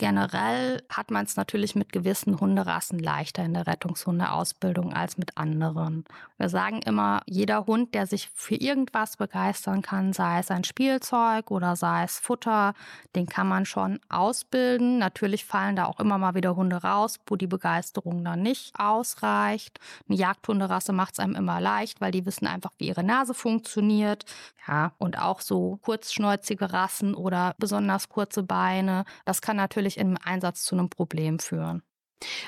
Generell 0.02 0.82
hat 0.88 1.12
man 1.12 1.26
es 1.26 1.36
natürlich 1.36 1.76
mit 1.76 1.92
gewissen 1.92 2.40
Hunderassen 2.40 2.98
leichter 2.98 3.44
in 3.44 3.54
der 3.54 3.68
Rettungshundeausbildung 3.68 4.92
als 4.92 5.16
mit 5.16 5.38
anderen. 5.38 6.04
Wir 6.38 6.48
sagen 6.48 6.82
immer, 6.82 7.22
jeder 7.26 7.66
Hund, 7.66 7.94
der 7.94 8.08
sich 8.08 8.28
für 8.34 8.56
irgendwas 8.56 9.16
begeistern 9.16 9.80
kann, 9.80 10.12
sei 10.12 10.40
es 10.40 10.50
ein 10.50 10.64
Spielzeug 10.64 11.52
oder 11.52 11.76
sei 11.76 12.02
es 12.02 12.18
Futter, 12.18 12.74
den 13.14 13.26
kann 13.26 13.46
man 13.46 13.64
schon 13.64 14.00
ausbilden. 14.08 14.98
Natürlich 14.98 15.44
fallen 15.44 15.76
da 15.76 15.84
auch 15.84 16.00
immer 16.00 16.18
mal 16.18 16.34
wieder 16.34 16.56
Hunde 16.56 16.82
raus, 16.82 17.20
wo 17.28 17.36
die 17.36 17.46
Begeisterung 17.46 18.24
dann 18.24 18.42
nicht 18.42 18.74
ausreicht. 18.76 19.78
Eine 20.08 20.18
Jagdhunderasse 20.18 20.92
macht 20.92 21.12
es 21.12 21.20
einem 21.20 21.36
immer 21.36 21.60
leicht, 21.60 22.00
weil 22.00 22.10
die 22.10 22.26
wissen 22.26 22.48
einfach, 22.48 22.72
wie 22.78 22.88
ihre 22.88 23.04
Nase 23.04 23.34
funktioniert. 23.34 24.24
Ja, 24.66 24.92
und 24.98 25.18
auch 25.18 25.40
so 25.40 25.78
kurzschnäuzige 25.82 26.72
Rassen 26.72 27.14
oder 27.14 27.54
besonders 27.58 28.08
kurze 28.08 28.44
Beine, 28.44 29.04
das 29.24 29.42
kann 29.42 29.56
natürlich 29.56 29.91
im 29.98 30.16
Einsatz 30.22 30.64
zu 30.64 30.74
einem 30.74 30.88
Problem 30.88 31.38
führen. 31.38 31.82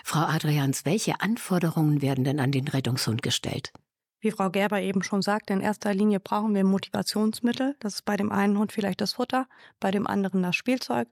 Frau 0.05 0.21
Adrians, 0.21 0.85
welche 0.85 1.21
Anforderungen 1.21 2.03
werden 2.03 2.25
denn 2.25 2.41
an 2.41 2.53
den 2.53 2.69
Rettungshund 2.69 3.23
gestellt? 3.23 3.73
Wie 4.21 4.31
Frau 4.31 4.49
Gerber 4.49 4.81
eben 4.81 5.03
schon 5.03 5.21
sagte, 5.21 5.53
in 5.53 5.61
erster 5.61 5.93
Linie 5.93 6.19
brauchen 6.19 6.55
wir 6.55 6.65
Motivationsmittel. 6.65 7.77
Das 7.81 7.97
ist 7.97 8.05
bei 8.05 8.17
dem 8.17 8.33
einen 8.33 8.59
Hund 8.59 8.73
vielleicht 8.73 9.01
das 9.01 9.15
Futter, 9.15 9.47
bei 9.81 9.91
dem 9.91 10.07
anderen 10.07 10.43
das 10.43 10.57
Spielzeug. 10.57 11.09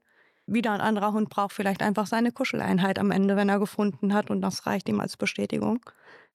Wieder 0.47 0.73
ein 0.73 0.81
anderer 0.81 1.13
Hund 1.13 1.29
braucht 1.29 1.53
vielleicht 1.53 1.83
einfach 1.83 2.07
seine 2.07 2.33
Kuscheleinheit 2.33 2.99
am 2.99 3.11
Ende, 3.11 3.37
wenn 3.37 3.49
er 3.49 3.59
gefunden 3.59 4.13
hat 4.15 4.31
und 4.31 4.41
das 4.41 4.67
reicht 4.67 4.89
ihm 4.89 5.01
als 5.01 5.17
Bestätigung. 5.17 5.81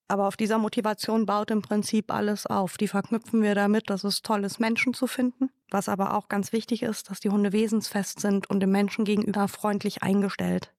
Aber 0.08 0.26
auf 0.26 0.38
dieser 0.38 0.58
Motivation 0.58 1.26
baut 1.26 1.50
im 1.50 1.60
Prinzip 1.60 2.10
alles 2.10 2.46
auf. 2.46 2.78
Die 2.78 2.88
verknüpfen 2.88 3.42
wir 3.42 3.54
damit, 3.54 3.90
dass 3.90 4.04
es 4.04 4.22
toll 4.22 4.44
ist, 4.44 4.58
Menschen 4.58 4.94
zu 4.94 5.06
finden. 5.06 5.50
Was 5.70 5.88
aber 5.90 6.14
auch 6.14 6.28
ganz 6.28 6.52
wichtig 6.52 6.82
ist, 6.82 7.10
dass 7.10 7.20
die 7.20 7.28
Hunde 7.28 7.52
wesensfest 7.52 8.20
sind 8.20 8.48
und 8.48 8.60
dem 8.60 8.72
Menschen 8.72 9.04
gegenüber 9.04 9.48
freundlich 9.48 10.02
eingestellt. 10.02 10.72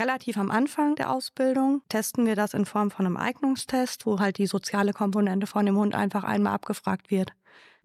Relativ 0.00 0.36
am 0.36 0.50
Anfang 0.50 0.96
der 0.96 1.12
Ausbildung 1.12 1.80
testen 1.88 2.26
wir 2.26 2.34
das 2.34 2.54
in 2.54 2.66
Form 2.66 2.90
von 2.90 3.06
einem 3.06 3.16
Eignungstest, 3.16 4.04
wo 4.04 4.18
halt 4.18 4.38
die 4.38 4.48
soziale 4.48 4.92
Komponente 4.92 5.46
von 5.46 5.64
dem 5.64 5.76
Hund 5.76 5.94
einfach 5.94 6.24
einmal 6.24 6.54
abgefragt 6.54 7.12
wird. 7.12 7.32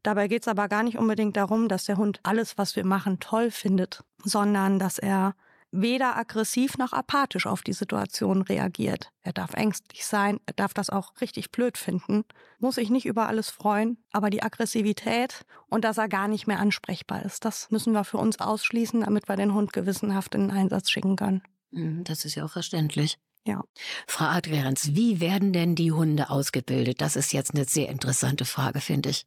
Dabei 0.01 0.27
geht 0.27 0.41
es 0.41 0.47
aber 0.47 0.67
gar 0.67 0.81
nicht 0.81 0.97
unbedingt 0.97 1.37
darum, 1.37 1.67
dass 1.67 1.85
der 1.85 1.97
Hund 1.97 2.19
alles, 2.23 2.57
was 2.57 2.75
wir 2.75 2.85
machen, 2.85 3.19
toll 3.19 3.51
findet, 3.51 4.03
sondern 4.23 4.79
dass 4.79 4.97
er 4.97 5.35
weder 5.71 6.17
aggressiv 6.17 6.77
noch 6.77 6.91
apathisch 6.93 7.45
auf 7.47 7.61
die 7.61 7.73
Situation 7.73 8.41
reagiert. 8.41 9.09
Er 9.21 9.33
darf 9.33 9.53
ängstlich 9.53 10.05
sein, 10.05 10.39
er 10.45 10.53
darf 10.53 10.73
das 10.73 10.89
auch 10.89 11.13
richtig 11.21 11.51
blöd 11.51 11.77
finden, 11.77 12.23
muss 12.59 12.75
sich 12.75 12.89
nicht 12.89 13.05
über 13.05 13.27
alles 13.27 13.49
freuen, 13.49 13.97
aber 14.11 14.29
die 14.29 14.43
Aggressivität 14.43 15.45
und 15.67 15.83
dass 15.85 15.97
er 15.97 16.09
gar 16.09 16.27
nicht 16.27 16.47
mehr 16.47 16.59
ansprechbar 16.59 17.23
ist, 17.23 17.45
das 17.45 17.69
müssen 17.71 17.93
wir 17.93 18.03
für 18.03 18.17
uns 18.17 18.39
ausschließen, 18.39 19.01
damit 19.01 19.27
wir 19.29 19.35
den 19.37 19.53
Hund 19.53 19.73
gewissenhaft 19.73 20.35
in 20.35 20.41
den 20.47 20.51
Einsatz 20.51 20.89
schicken 20.89 21.15
können. 21.15 21.41
Hm, 21.71 22.03
Das 22.03 22.25
ist 22.25 22.35
ja 22.35 22.43
auch 22.45 22.51
verständlich. 22.51 23.17
Ja. 23.47 23.63
Frau 24.07 24.25
Adgerens, 24.25 24.93
wie 24.95 25.19
werden 25.19 25.51
denn 25.53 25.73
die 25.75 25.91
Hunde 25.91 26.29
ausgebildet? 26.29 27.01
Das 27.01 27.15
ist 27.15 27.33
jetzt 27.33 27.55
eine 27.55 27.65
sehr 27.65 27.89
interessante 27.89 28.45
Frage, 28.45 28.81
finde 28.81 29.09
ich. 29.09 29.25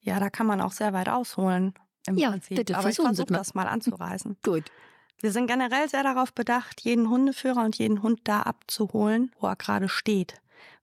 Ja, 0.00 0.20
da 0.20 0.30
kann 0.30 0.46
man 0.46 0.60
auch 0.60 0.70
sehr 0.72 0.92
weit 0.92 1.08
ausholen. 1.08 1.74
im 2.06 2.16
Ja, 2.16 2.30
Prinzip. 2.30 2.56
bitte, 2.58 2.74
Aber 2.76 2.88
ich 2.90 2.94
versuchen 2.94 3.14
Sie 3.16 3.22
versuche 3.22 3.34
das 3.38 3.54
mal 3.54 3.66
anzureißen. 3.66 4.36
Gut. 4.44 4.70
Wir 5.20 5.32
sind 5.32 5.46
generell 5.46 5.88
sehr 5.88 6.02
darauf 6.02 6.32
bedacht, 6.32 6.82
jeden 6.82 7.08
Hundeführer 7.08 7.64
und 7.64 7.78
jeden 7.78 8.02
Hund 8.02 8.20
da 8.24 8.42
abzuholen, 8.42 9.30
wo 9.40 9.46
er 9.46 9.56
gerade 9.56 9.88
steht. 9.88 10.34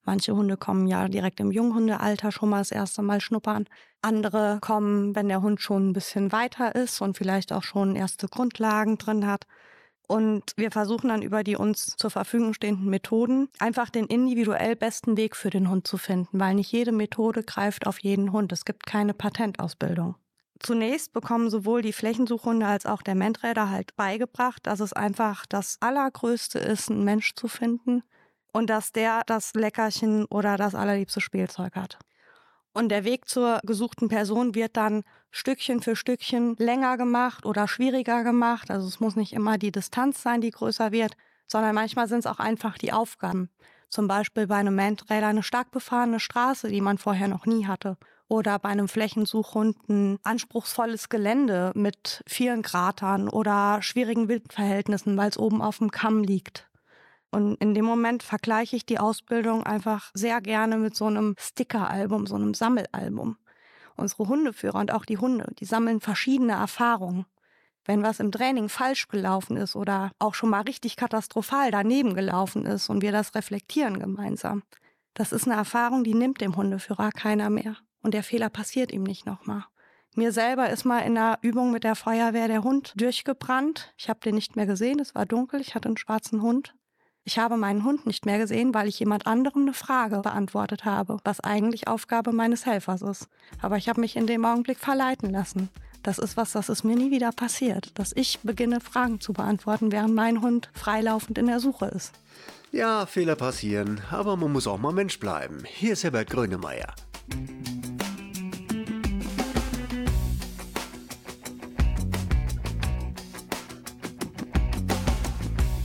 Manche 0.06 0.36
Hunde 0.36 0.58
kommen 0.58 0.88
ja 0.88 1.08
direkt 1.08 1.40
im 1.40 1.52
Junghundealter 1.52 2.32
schon 2.32 2.50
mal 2.50 2.58
das 2.60 2.72
erste 2.72 3.02
Mal 3.02 3.22
schnuppern. 3.22 3.66
Andere 4.02 4.60
kommen, 4.60 5.16
wenn 5.16 5.30
der 5.30 5.42
Hund 5.42 5.62
schon 5.62 5.90
ein 5.90 5.94
bisschen 5.94 6.32
weiter 6.32 6.76
ist 6.76 7.00
und 7.02 7.18
vielleicht 7.18 7.54
auch 7.54 7.64
schon 7.64 7.96
erste 7.96 8.28
Grundlagen 8.28 8.98
drin 8.98 9.26
hat. 9.26 9.46
Und 10.08 10.52
wir 10.58 10.72
versuchen 10.72 11.08
dann 11.08 11.22
über 11.22 11.44
die 11.44 11.56
uns 11.56 11.96
zur 11.96 12.10
Verfügung 12.10 12.54
stehenden 12.54 12.90
Methoden 12.90 13.48
einfach 13.60 13.90
den 13.90 14.08
individuell 14.08 14.76
besten 14.76 15.16
Weg 15.16 15.36
für 15.38 15.50
den 15.50 15.70
Hund 15.70 15.88
zu 15.88 15.98
finden, 15.98 16.40
weil 16.40 16.56
nicht 16.56 16.72
jede 16.72 16.92
Methode 16.92 17.44
greift 17.44 17.88
auf 17.88 18.00
jeden 18.00 18.34
Hund. 18.34 18.52
Es 18.52 18.66
gibt 18.66 18.86
keine 18.86 19.14
Patentausbildung. 19.14 20.16
Zunächst 20.64 21.12
bekommen 21.12 21.50
sowohl 21.50 21.82
die 21.82 21.92
Flächensuchhunde 21.92 22.66
als 22.66 22.86
auch 22.86 23.02
der 23.02 23.16
Menträder 23.16 23.70
halt 23.70 23.96
beigebracht, 23.98 24.66
dass 24.66 24.80
es 24.80 24.94
einfach 24.94 25.46
das 25.46 25.78
Allergrößte 25.82 26.58
ist, 26.58 26.90
einen 26.90 27.04
Mensch 27.04 27.36
zu 27.36 27.50
finden 27.50 28.02
und 28.54 28.70
dass 28.70 28.94
der 28.94 29.24
das 29.26 29.54
Leckerchen 29.56 30.24
oder 30.26 30.56
das 30.56 30.74
allerliebste 30.74 31.20
Spielzeug 31.20 31.76
hat. 31.76 32.00
Und 32.72 32.90
der 32.90 33.04
Weg 33.04 33.28
zur 33.28 33.60
gesuchten 33.64 34.08
Person 34.08 34.56
wird 34.56 34.78
dann 34.78 35.04
Stückchen 35.32 35.82
für 35.82 35.98
Stückchen 35.98 36.56
länger 36.58 36.98
gemacht 36.98 37.46
oder 37.46 37.68
schwieriger 37.68 38.24
gemacht. 38.24 38.72
Also 38.72 38.88
es 38.88 39.02
muss 39.02 39.18
nicht 39.18 39.34
immer 39.34 39.58
die 39.58 39.72
Distanz 39.72 40.24
sein, 40.24 40.40
die 40.40 40.52
größer 40.52 40.94
wird, 40.94 41.16
sondern 41.46 41.76
manchmal 41.76 42.08
sind 42.08 42.20
es 42.20 42.26
auch 42.26 42.40
einfach 42.40 42.78
die 42.78 42.94
Aufgaben. 42.94 43.50
Zum 43.90 44.08
Beispiel 44.08 44.48
bei 44.48 44.56
einem 44.56 44.76
Menträder 44.76 45.28
eine 45.28 45.44
stark 45.44 45.72
befahrene 45.72 46.22
Straße, 46.22 46.70
die 46.70 46.82
man 46.82 46.98
vorher 46.98 47.28
noch 47.28 47.46
nie 47.46 47.68
hatte. 47.68 47.98
Oder 48.34 48.58
bei 48.58 48.70
einem 48.70 48.88
Flächensuchhund 48.88 49.78
ein 49.90 50.18
anspruchsvolles 50.24 51.10
Gelände 51.10 51.72
mit 51.76 52.24
vielen 52.26 52.64
Kratern 52.64 53.30
oder 53.30 53.84
schwierigen 53.84 54.28
Windverhältnissen, 54.28 55.16
weil 55.18 55.30
es 55.30 55.38
oben 55.38 55.62
auf 55.62 55.78
dem 55.78 55.92
Kamm 55.92 56.24
liegt. 56.24 56.68
Und 57.30 57.62
in 57.62 57.76
dem 57.76 57.86
Moment 57.86 58.24
vergleiche 58.24 58.76
ich 58.76 58.88
die 58.88 58.98
Ausbildung 58.98 59.62
einfach 59.68 60.10
sehr 60.16 60.42
gerne 60.42 60.78
mit 60.78 60.96
so 60.96 61.06
einem 61.06 61.36
Stickeralbum, 61.38 62.26
so 62.26 62.34
einem 62.34 62.56
Sammelalbum. 62.56 63.38
Unsere 63.98 64.28
Hundeführer 64.28 64.80
und 64.80 64.92
auch 64.92 65.06
die 65.06 65.20
Hunde, 65.20 65.54
die 65.60 65.66
sammeln 65.66 66.02
verschiedene 66.02 66.54
Erfahrungen. 66.54 67.28
Wenn 67.86 68.02
was 68.02 68.20
im 68.20 68.32
Training 68.32 68.68
falsch 68.68 69.10
gelaufen 69.10 69.58
ist 69.58 69.76
oder 69.76 70.12
auch 70.18 70.34
schon 70.34 70.50
mal 70.50 70.62
richtig 70.62 70.96
katastrophal 70.96 71.70
daneben 71.70 72.16
gelaufen 72.16 72.66
ist 72.66 72.90
und 72.90 73.04
wir 73.04 73.12
das 73.12 73.36
reflektieren 73.36 74.00
gemeinsam, 74.00 74.64
das 75.14 75.34
ist 75.34 75.46
eine 75.48 75.56
Erfahrung, 75.56 76.04
die 76.04 76.16
nimmt 76.16 76.42
dem 76.42 76.56
Hundeführer 76.56 77.12
keiner 77.12 77.52
mehr. 77.52 77.78
Und 78.04 78.14
der 78.14 78.24
Fehler 78.24 78.50
passiert 78.50 78.92
ihm 78.92 79.04
nicht 79.04 79.26
nochmal. 79.26 79.64
Mir 80.16 80.32
selber 80.32 80.70
ist 80.70 80.86
mal 80.86 81.00
in 81.00 81.18
einer 81.18 81.40
Übung 81.42 81.72
mit 81.72 81.84
der 81.84 81.96
Feuerwehr 81.96 82.48
der 82.48 82.64
Hund 82.64 82.94
durchgebrannt. 82.96 83.92
Ich 83.98 84.10
habe 84.10 84.20
den 84.20 84.36
nicht 84.36 84.56
mehr 84.56 84.68
gesehen, 84.68 85.00
es 85.00 85.16
war 85.16 85.26
dunkel, 85.26 85.60
ich 85.60 85.74
hatte 85.74 85.88
einen 85.88 85.98
schwarzen 85.98 86.44
Hund. 86.44 86.76
Ich 87.24 87.40
habe 87.40 87.58
meinen 87.58 87.84
Hund 87.84 88.06
nicht 88.06 88.26
mehr 88.26 88.38
gesehen, 88.38 88.74
weil 88.74 88.88
ich 88.88 89.00
jemand 89.00 89.26
anderem 89.26 89.64
eine 89.64 89.74
Frage 89.74 90.20
beantwortet 90.20 90.86
habe, 90.86 91.18
was 91.24 91.40
eigentlich 91.40 91.88
Aufgabe 91.88 92.32
meines 92.32 92.66
Helfers 92.66 93.02
ist. 93.02 93.28
Aber 93.62 93.78
ich 93.78 93.90
habe 93.90 94.02
mich 94.02 94.16
in 94.16 94.28
dem 94.28 94.46
Augenblick 94.46 94.78
verleiten 94.78 95.32
lassen. 95.32 95.70
Das 96.04 96.20
ist 96.20 96.36
was, 96.36 96.52
das 96.52 96.68
ist 96.68 96.84
mir 96.84 96.98
nie 96.98 97.12
wieder 97.12 97.32
passiert, 97.32 97.98
dass 97.98 98.12
ich 98.14 98.42
beginne, 98.44 98.82
Fragen 98.82 99.22
zu 99.22 99.32
beantworten, 99.32 99.94
während 99.94 100.14
mein 100.14 100.42
Hund 100.42 100.70
freilaufend 100.74 101.38
in 101.38 101.48
der 101.48 101.62
Suche 101.62 101.86
ist. 101.86 102.12
Ja, 102.74 103.06
Fehler 103.06 103.38
passieren, 103.38 104.02
aber 104.12 104.36
man 104.36 104.52
muss 104.52 104.68
auch 104.68 104.80
mal 104.80 104.92
Mensch 104.92 105.18
bleiben. 105.18 105.64
Hier 105.66 105.94
ist 105.94 106.04
Herbert 106.04 106.30
Grönemeyer. 106.30 106.94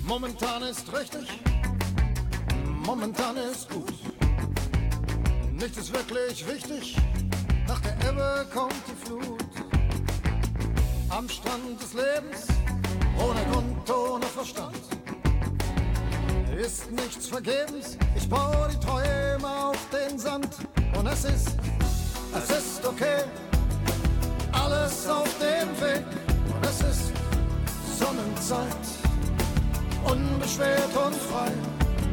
Momentan 0.09 0.63
ist 0.63 0.91
richtig, 0.91 1.29
momentan 2.83 3.37
ist 3.37 3.69
gut. 3.69 3.93
Nichts 5.53 5.77
ist 5.77 5.93
wirklich 5.93 6.47
wichtig, 6.49 6.97
nach 7.67 7.79
der 7.81 7.93
Ebbe 8.09 8.47
kommt 8.51 8.73
die 8.89 9.07
Flut. 9.07 9.45
Am 11.11 11.29
Strand 11.29 11.83
des 11.83 11.93
Lebens, 11.93 12.47
ohne 13.19 13.45
Grund, 13.53 13.91
ohne 13.91 14.25
Verstand. 14.25 14.81
Ist 16.59 16.91
nichts 16.91 17.29
vergebens, 17.29 17.99
ich 18.17 18.27
baue 18.31 18.71
die 18.73 18.81
Träume 18.81 19.47
auf 19.47 19.79
den 19.93 20.19
Sand. 20.19 20.57
Und 20.99 21.07
es 21.07 21.25
ist, 21.27 21.51
es 22.35 22.51
ist 22.51 22.87
okay, 22.87 23.25
alles 24.53 25.07
auf 25.07 25.29
dem 25.39 25.69
Weg. 25.83 26.07
Und 26.55 26.65
es 26.65 26.81
ist 26.81 27.13
Sonnenzeit 27.99 28.98
unbeschwert 30.11 30.95
und 31.07 31.15
frei. 31.15 31.51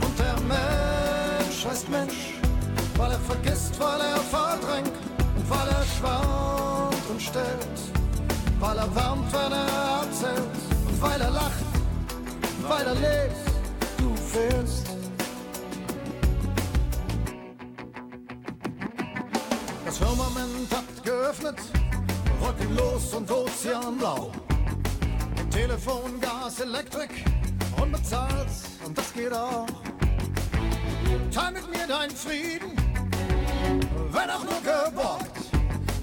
Und 0.01 0.19
der 0.19 0.35
Mensch 0.41 1.65
heißt 1.65 1.89
Mensch, 1.89 2.33
weil 2.97 3.11
er 3.11 3.19
vergisst, 3.19 3.79
weil 3.79 4.01
er 4.01 4.17
verdrängt 4.17 4.91
und 5.35 5.49
weil 5.49 5.67
er 5.67 5.85
schwant 5.97 7.09
und 7.09 7.21
stellt, 7.21 7.79
weil 8.59 8.77
er 8.77 8.95
wärmt, 8.95 9.31
wenn 9.33 9.51
er 9.51 10.01
erzählt 10.01 10.57
und 10.87 11.01
weil 11.01 11.21
er 11.21 11.31
lacht, 11.31 11.65
weil 12.67 12.85
er 12.85 12.95
lebt, 12.95 13.45
du 13.97 14.15
fehlst. 14.15 14.87
Das 19.85 19.97
Firmament 19.97 20.69
hat 20.71 21.03
geöffnet, 21.03 21.59
wolkenlos 22.39 23.13
und 23.13 23.29
ozeanblau. 23.31 24.31
Telefon, 25.51 26.19
Gas, 26.19 26.59
Elektrik, 26.59 27.23
unbezahlt 27.85 28.47
und 28.85 28.97
das 28.97 29.13
geht 29.13 29.33
auch. 29.33 29.67
Teil 31.31 31.51
mit 31.53 31.69
mir 31.71 31.87
deinen 31.87 32.15
Frieden, 32.15 32.71
wenn 34.11 34.29
auch 34.29 34.43
nur 34.43 34.61
geborgt. 34.61 35.37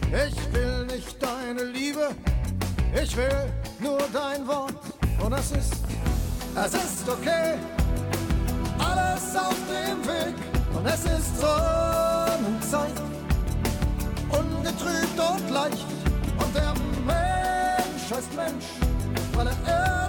Ich 0.07 0.55
will 0.55 0.87
nicht 0.87 1.17
deine 1.23 1.65
Liebe, 1.65 2.11
ich 3.03 3.17
will 3.17 3.53
nur 3.81 3.99
dein 4.13 4.47
Wort. 4.47 4.75
Und 5.25 5.33
es 5.33 5.53
ist, 5.53 5.83
es 6.55 6.75
ist 6.75 7.09
okay, 7.09 7.55
alles 8.79 9.37
auf 9.37 9.57
dem 9.69 9.99
Weg. 10.07 10.35
Und 10.75 10.87
es 10.87 11.05
ist 11.05 11.41
Sonnenzeit, 11.41 12.99
ungetrübt 14.31 15.19
und 15.19 15.51
leicht. 15.51 15.87
Und 16.39 16.55
der 16.55 16.75
Mensch 17.07 18.11
heißt 18.11 18.35
Mensch, 18.35 18.67
weil 19.35 19.47
er 19.47 19.57
irrt 19.67 20.03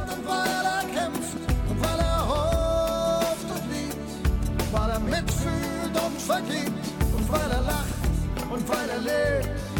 er 4.93 4.99
mitfühlt 4.99 5.95
und 6.06 6.21
vergibt 6.21 6.86
und 7.15 7.32
weil 7.32 7.51
er 7.51 7.62
lacht 7.62 8.51
und 8.51 8.69
weil 8.69 8.89
er 8.89 8.99
lebt. 8.99 9.72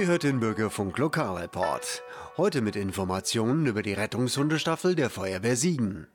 Ihr 0.00 0.06
hört 0.06 0.22
den 0.22 0.40
Bürgerfunk 0.40 0.96
Lokalreport. 0.96 2.02
Heute 2.38 2.62
mit 2.62 2.74
Informationen 2.74 3.66
über 3.66 3.82
die 3.82 3.92
Rettungshundestaffel 3.92 4.94
der 4.94 5.10
Feuerwehr 5.10 5.56
Siegen. 5.56 6.06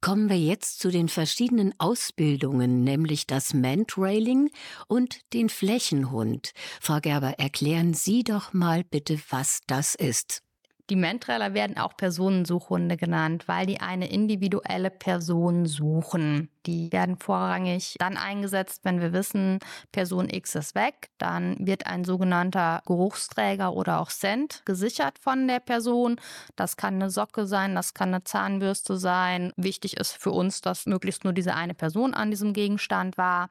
Kommen 0.00 0.28
wir 0.28 0.38
jetzt 0.38 0.78
zu 0.78 0.92
den 0.92 1.08
verschiedenen 1.08 1.74
Ausbildungen, 1.78 2.84
nämlich 2.84 3.26
das 3.26 3.52
Mantrailing 3.52 4.50
und 4.86 5.18
den 5.32 5.48
Flächenhund. 5.48 6.52
Frau 6.80 7.00
Gerber, 7.00 7.34
erklären 7.40 7.94
Sie 7.94 8.22
doch 8.22 8.52
mal 8.52 8.84
bitte, 8.84 9.18
was 9.30 9.58
das 9.66 9.96
ist. 9.96 10.45
Die 10.88 10.96
Mentrailer 10.96 11.52
werden 11.52 11.78
auch 11.78 11.96
Personensuchhunde 11.96 12.96
genannt, 12.96 13.48
weil 13.48 13.66
die 13.66 13.80
eine 13.80 14.08
individuelle 14.08 14.90
Person 14.90 15.66
suchen. 15.66 16.48
Die 16.64 16.92
werden 16.92 17.16
vorrangig 17.18 17.96
dann 17.98 18.16
eingesetzt, 18.16 18.84
wenn 18.84 19.00
wir 19.00 19.12
wissen, 19.12 19.58
Person 19.90 20.28
X 20.28 20.54
ist 20.54 20.76
weg. 20.76 21.10
Dann 21.18 21.56
wird 21.58 21.86
ein 21.86 22.04
sogenannter 22.04 22.82
Geruchsträger 22.86 23.72
oder 23.72 24.00
auch 24.00 24.10
Scent 24.10 24.62
gesichert 24.64 25.18
von 25.18 25.48
der 25.48 25.58
Person. 25.58 26.20
Das 26.54 26.76
kann 26.76 26.94
eine 26.94 27.10
Socke 27.10 27.46
sein, 27.46 27.74
das 27.74 27.92
kann 27.92 28.14
eine 28.14 28.22
Zahnbürste 28.22 28.96
sein. 28.96 29.52
Wichtig 29.56 29.96
ist 29.96 30.12
für 30.12 30.30
uns, 30.30 30.60
dass 30.60 30.86
möglichst 30.86 31.24
nur 31.24 31.32
diese 31.32 31.54
eine 31.54 31.74
Person 31.74 32.14
an 32.14 32.30
diesem 32.30 32.52
Gegenstand 32.52 33.18
war. 33.18 33.48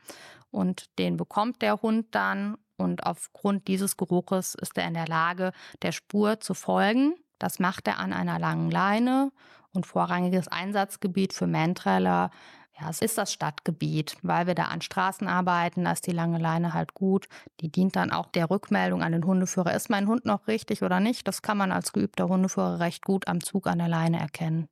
Und 0.51 0.85
den 0.99 1.17
bekommt 1.17 1.61
der 1.61 1.81
Hund 1.81 2.07
dann 2.11 2.55
und 2.77 3.05
aufgrund 3.05 3.67
dieses 3.67 3.97
Geruches 3.97 4.55
ist 4.55 4.77
er 4.77 4.87
in 4.87 4.93
der 4.93 5.07
Lage, 5.07 5.51
der 5.81 5.91
Spur 5.91 6.39
zu 6.39 6.53
folgen. 6.53 7.15
Das 7.39 7.59
macht 7.59 7.87
er 7.87 7.99
an 7.99 8.13
einer 8.13 8.39
langen 8.39 8.71
Leine 8.71 9.31
und 9.73 9.85
vorrangiges 9.85 10.47
Einsatzgebiet 10.47 11.33
für 11.33 11.47
Manträler 11.47 12.31
ja, 12.79 12.89
es 12.89 13.01
ist 13.01 13.17
das 13.17 13.31
Stadtgebiet, 13.31 14.17
weil 14.21 14.47
wir 14.47 14.55
da 14.55 14.65
an 14.65 14.81
Straßen 14.81 15.27
arbeiten, 15.27 15.85
da 15.85 15.93
ist 15.93 16.07
die 16.07 16.11
lange 16.11 16.39
Leine 16.39 16.73
halt 16.73 16.93
gut. 16.93 17.27
Die 17.61 17.71
dient 17.71 17.95
dann 17.95 18.11
auch 18.11 18.27
der 18.27 18.49
Rückmeldung 18.49 19.01
an 19.01 19.13
den 19.13 19.25
Hundeführer. 19.25 19.73
Ist 19.73 19.89
mein 19.89 20.07
Hund 20.07 20.25
noch 20.25 20.47
richtig 20.47 20.83
oder 20.83 20.99
nicht? 20.99 21.25
Das 21.27 21.41
kann 21.41 21.57
man 21.57 21.71
als 21.71 21.93
geübter 21.93 22.27
Hundeführer 22.27 22.79
recht 22.79 23.05
gut 23.05 23.27
am 23.29 23.41
Zug 23.41 23.67
an 23.67 23.79
der 23.79 23.87
Leine 23.87 24.19
erkennen. 24.19 24.67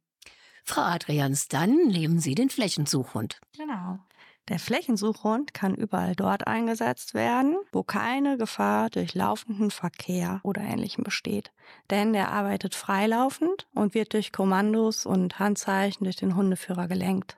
Frau 0.66 0.82
Adrians, 0.82 1.48
dann 1.48 1.88
nehmen 1.88 2.20
Sie 2.20 2.36
den 2.36 2.50
Flächensuchhund. 2.50 3.40
Genau. 3.58 4.00
Der 4.50 4.60
Flächensuchhund 4.60 5.54
kann 5.54 5.74
überall 5.74 6.16
dort 6.16 6.48
eingesetzt 6.48 7.14
werden, 7.14 7.56
wo 7.72 7.82
keine 7.84 8.38
Gefahr 8.38 8.90
durch 8.90 9.14
laufenden 9.14 9.72
Verkehr 9.72 10.42
oder 10.44 10.62
Ähnlichem 10.62 11.06
besteht. 11.06 11.54
Denn 11.90 12.12
der 12.12 12.30
arbeitet 12.30 12.76
freilaufend 12.76 13.68
und 13.74 13.94
wird 13.94 14.14
durch 14.14 14.34
Kommandos 14.34 15.06
und 15.06 15.40
Handzeichen 15.40 16.04
durch 16.04 16.18
den 16.18 16.36
Hundeführer 16.36 16.90
gelenkt. 16.90 17.38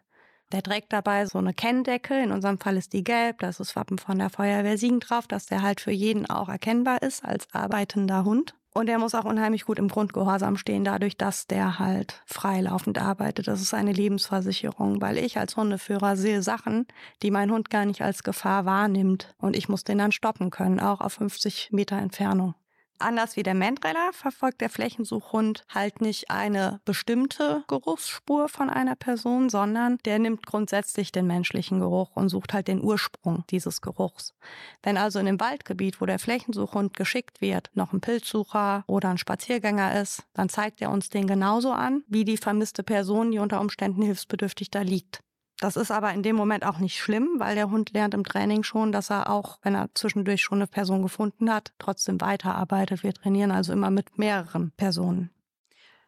Der 0.52 0.64
trägt 0.64 0.94
dabei 0.94 1.28
so 1.28 1.38
eine 1.38 1.54
Kenndecke, 1.54 2.22
in 2.22 2.32
unserem 2.32 2.60
Fall 2.60 2.78
ist 2.78 2.94
die 2.94 3.04
gelb, 3.04 3.40
da 3.40 3.50
ist 3.50 3.60
das 3.60 3.76
Wappen 3.76 4.00
von 4.00 4.18
der 4.18 4.32
Feuerwehr 4.32 4.78
Siegen 4.78 5.00
drauf, 5.00 5.28
dass 5.28 5.46
der 5.46 5.62
halt 5.62 5.82
für 5.82 5.92
jeden 5.92 6.28
auch 6.28 6.50
erkennbar 6.50 7.04
ist 7.04 7.24
als 7.24 7.48
arbeitender 7.54 8.24
Hund. 8.26 8.56
Und 8.78 8.90
er 8.90 9.00
muss 9.00 9.16
auch 9.16 9.24
unheimlich 9.24 9.64
gut 9.64 9.80
im 9.80 9.88
Grundgehorsam 9.88 10.58
stehen, 10.58 10.84
dadurch, 10.84 11.16
dass 11.16 11.48
der 11.48 11.80
halt 11.80 12.22
freilaufend 12.26 12.98
arbeitet. 12.98 13.48
Das 13.48 13.62
ist 13.62 13.74
eine 13.74 13.94
Lebensversicherung, 13.94 15.00
weil 15.00 15.18
ich 15.18 15.38
als 15.38 15.56
Hundeführer 15.56 16.18
sehe 16.18 16.44
Sachen, 16.44 16.86
die 17.24 17.32
mein 17.32 17.52
Hund 17.52 17.70
gar 17.70 17.86
nicht 17.86 18.02
als 18.02 18.24
Gefahr 18.24 18.66
wahrnimmt. 18.66 19.34
Und 19.38 19.56
ich 19.56 19.70
muss 19.70 19.86
den 19.86 20.00
dann 20.00 20.12
stoppen 20.12 20.50
können, 20.50 20.82
auch 20.82 21.00
auf 21.00 21.14
50 21.14 21.70
Meter 21.72 21.96
Entfernung. 21.96 22.54
Anders 22.98 23.36
wie 23.36 23.44
der 23.44 23.56
Mandreller 23.56 24.12
verfolgt 24.14 24.62
der 24.62 24.70
Flächensuchhund 24.70 25.66
halt 25.68 26.00
nicht 26.00 26.32
eine 26.32 26.80
bestimmte 26.86 27.64
Geruchsspur 27.68 28.48
von 28.48 28.70
einer 28.70 28.96
Person, 28.96 29.50
sondern 29.50 29.98
der 30.06 30.18
nimmt 30.18 30.46
grundsätzlich 30.46 31.12
den 31.12 31.28
menschlichen 31.28 31.82
Geruch 31.82 32.16
und 32.16 32.30
sucht 32.30 32.54
halt 32.54 32.70
den 32.70 32.82
Ursprung 32.82 33.44
dieses 33.50 33.82
Geruchs. 33.82 34.34
Wenn 34.82 34.98
also 34.98 35.20
in 35.20 35.26
dem 35.26 35.42
Waldgebiet, 35.42 36.00
wo 36.00 36.06
der 36.06 36.20
Flächensuchhund 36.20 36.96
geschickt 36.96 37.42
wird, 37.42 37.70
noch 37.74 37.92
ein 37.92 38.00
Pilzsucher 38.00 38.86
oder 38.88 39.10
ein 39.10 39.18
Spaziergänger 39.18 40.02
ist, 40.02 40.24
dann 40.34 40.48
zeigt 40.48 40.82
er 40.82 40.90
uns 40.90 41.10
den 41.10 41.28
genauso 41.28 41.74
an, 41.74 42.04
wie 42.08 42.24
die 42.24 42.38
vermisste 42.38 42.84
Person, 42.84 43.32
die 43.32 43.40
unter 43.40 43.60
Umständen 43.60 44.04
hilfsbedürftig 44.04 44.72
da 44.72 44.82
liegt. 44.82 45.20
Das 45.60 45.78
ist 45.78 45.92
aber 45.92 46.12
in 46.14 46.22
dem 46.22 46.36
Moment 46.36 46.66
auch 46.66 46.80
nicht 46.80 47.00
schlimm, 47.00 47.36
weil 47.38 47.56
der 47.56 47.70
Hund 47.70 47.92
lernt 47.94 48.14
im 48.14 48.26
Training 48.26 48.64
schon, 48.64 48.92
dass 48.92 49.10
er 49.10 49.30
auch, 49.30 49.60
wenn 49.62 49.76
er 49.76 49.90
zwischendurch 49.94 50.42
schon 50.42 50.58
eine 50.58 50.68
Person 50.68 51.02
gefunden 51.02 51.52
hat, 51.52 51.72
trotzdem 51.80 52.20
weiterarbeitet. 52.20 53.04
Wir 53.04 53.14
trainieren 53.14 53.52
also 53.52 53.72
immer 53.72 53.90
mit 53.90 54.18
mehreren 54.18 54.72
Personen. 54.72 55.30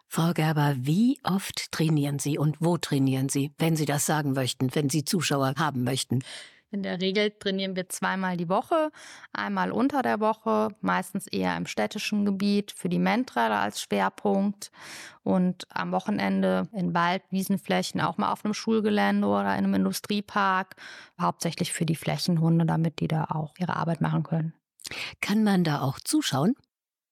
Frau 0.09 0.31
Gerber, 0.33 0.75
wie 0.77 1.19
oft 1.23 1.71
trainieren 1.71 2.19
Sie 2.19 2.37
und 2.37 2.57
wo 2.61 2.77
trainieren 2.77 3.29
Sie, 3.29 3.53
wenn 3.57 3.75
Sie 3.75 3.85
das 3.85 4.05
sagen 4.05 4.33
möchten, 4.33 4.73
wenn 4.73 4.89
Sie 4.89 5.03
Zuschauer 5.03 5.53
haben 5.57 5.83
möchten? 5.83 6.23
In 6.69 6.83
der 6.83 6.99
Regel 6.99 7.31
trainieren 7.31 7.77
wir 7.77 7.87
zweimal 7.87 8.35
die 8.35 8.49
Woche, 8.49 8.91
einmal 9.31 9.71
unter 9.71 10.01
der 10.01 10.19
Woche, 10.19 10.75
meistens 10.81 11.25
eher 11.27 11.55
im 11.55 11.65
städtischen 11.65 12.25
Gebiet 12.25 12.73
für 12.75 12.89
die 12.89 12.99
Mentrader 12.99 13.59
als 13.59 13.81
Schwerpunkt 13.81 14.71
und 15.23 15.65
am 15.69 15.93
Wochenende 15.93 16.67
in 16.73 16.93
Wald, 16.93 17.23
Wiesenflächen, 17.29 18.01
auch 18.01 18.17
mal 18.17 18.33
auf 18.33 18.43
einem 18.43 18.53
Schulgelände 18.53 19.27
oder 19.27 19.43
in 19.55 19.63
einem 19.63 19.75
Industriepark, 19.75 20.75
hauptsächlich 21.19 21.71
für 21.71 21.85
die 21.85 21.95
Flächenhunde, 21.95 22.65
damit 22.65 22.99
die 22.99 23.07
da 23.07 23.25
auch 23.25 23.53
ihre 23.57 23.77
Arbeit 23.77 24.01
machen 24.01 24.23
können. 24.23 24.53
Kann 25.21 25.45
man 25.45 25.63
da 25.63 25.81
auch 25.81 25.99
zuschauen? 25.99 26.53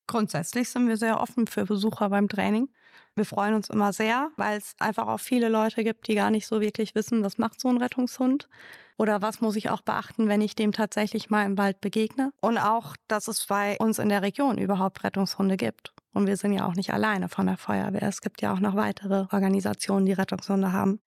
Grundsätzlich 0.07 0.69
sind 0.69 0.87
wir 0.89 0.97
sehr 0.97 1.21
offen 1.21 1.47
für 1.47 1.65
Besucher 1.65 2.09
beim 2.09 2.27
Training. 2.27 2.67
Wir 3.15 3.25
freuen 3.25 3.53
uns 3.53 3.69
immer 3.69 3.93
sehr, 3.93 4.29
weil 4.37 4.57
es 4.57 4.75
einfach 4.79 5.07
auch 5.07 5.19
viele 5.19 5.49
Leute 5.49 5.83
gibt, 5.83 6.07
die 6.07 6.15
gar 6.15 6.31
nicht 6.31 6.47
so 6.47 6.61
wirklich 6.61 6.95
wissen, 6.95 7.23
was 7.23 7.37
macht 7.37 7.61
so 7.61 7.69
ein 7.69 7.77
Rettungshund 7.77 8.49
oder 8.97 9.21
was 9.21 9.41
muss 9.41 9.55
ich 9.55 9.69
auch 9.69 9.81
beachten, 9.81 10.27
wenn 10.27 10.41
ich 10.41 10.55
dem 10.55 10.71
tatsächlich 10.71 11.29
mal 11.29 11.45
im 11.45 11.57
Wald 11.57 11.81
begegne. 11.81 12.31
Und 12.41 12.57
auch, 12.57 12.95
dass 13.07 13.27
es 13.27 13.45
bei 13.45 13.77
uns 13.79 13.99
in 13.99 14.09
der 14.09 14.21
Region 14.21 14.57
überhaupt 14.57 15.03
Rettungshunde 15.03 15.57
gibt. 15.57 15.93
Und 16.13 16.27
wir 16.27 16.37
sind 16.37 16.53
ja 16.53 16.65
auch 16.65 16.75
nicht 16.75 16.93
alleine 16.93 17.27
von 17.27 17.47
der 17.47 17.57
Feuerwehr. 17.57 18.03
Es 18.03 18.21
gibt 18.21 18.41
ja 18.41 18.53
auch 18.53 18.59
noch 18.59 18.75
weitere 18.75 19.25
Organisationen, 19.31 20.05
die 20.05 20.13
Rettungshunde 20.13 20.71
haben. 20.71 20.99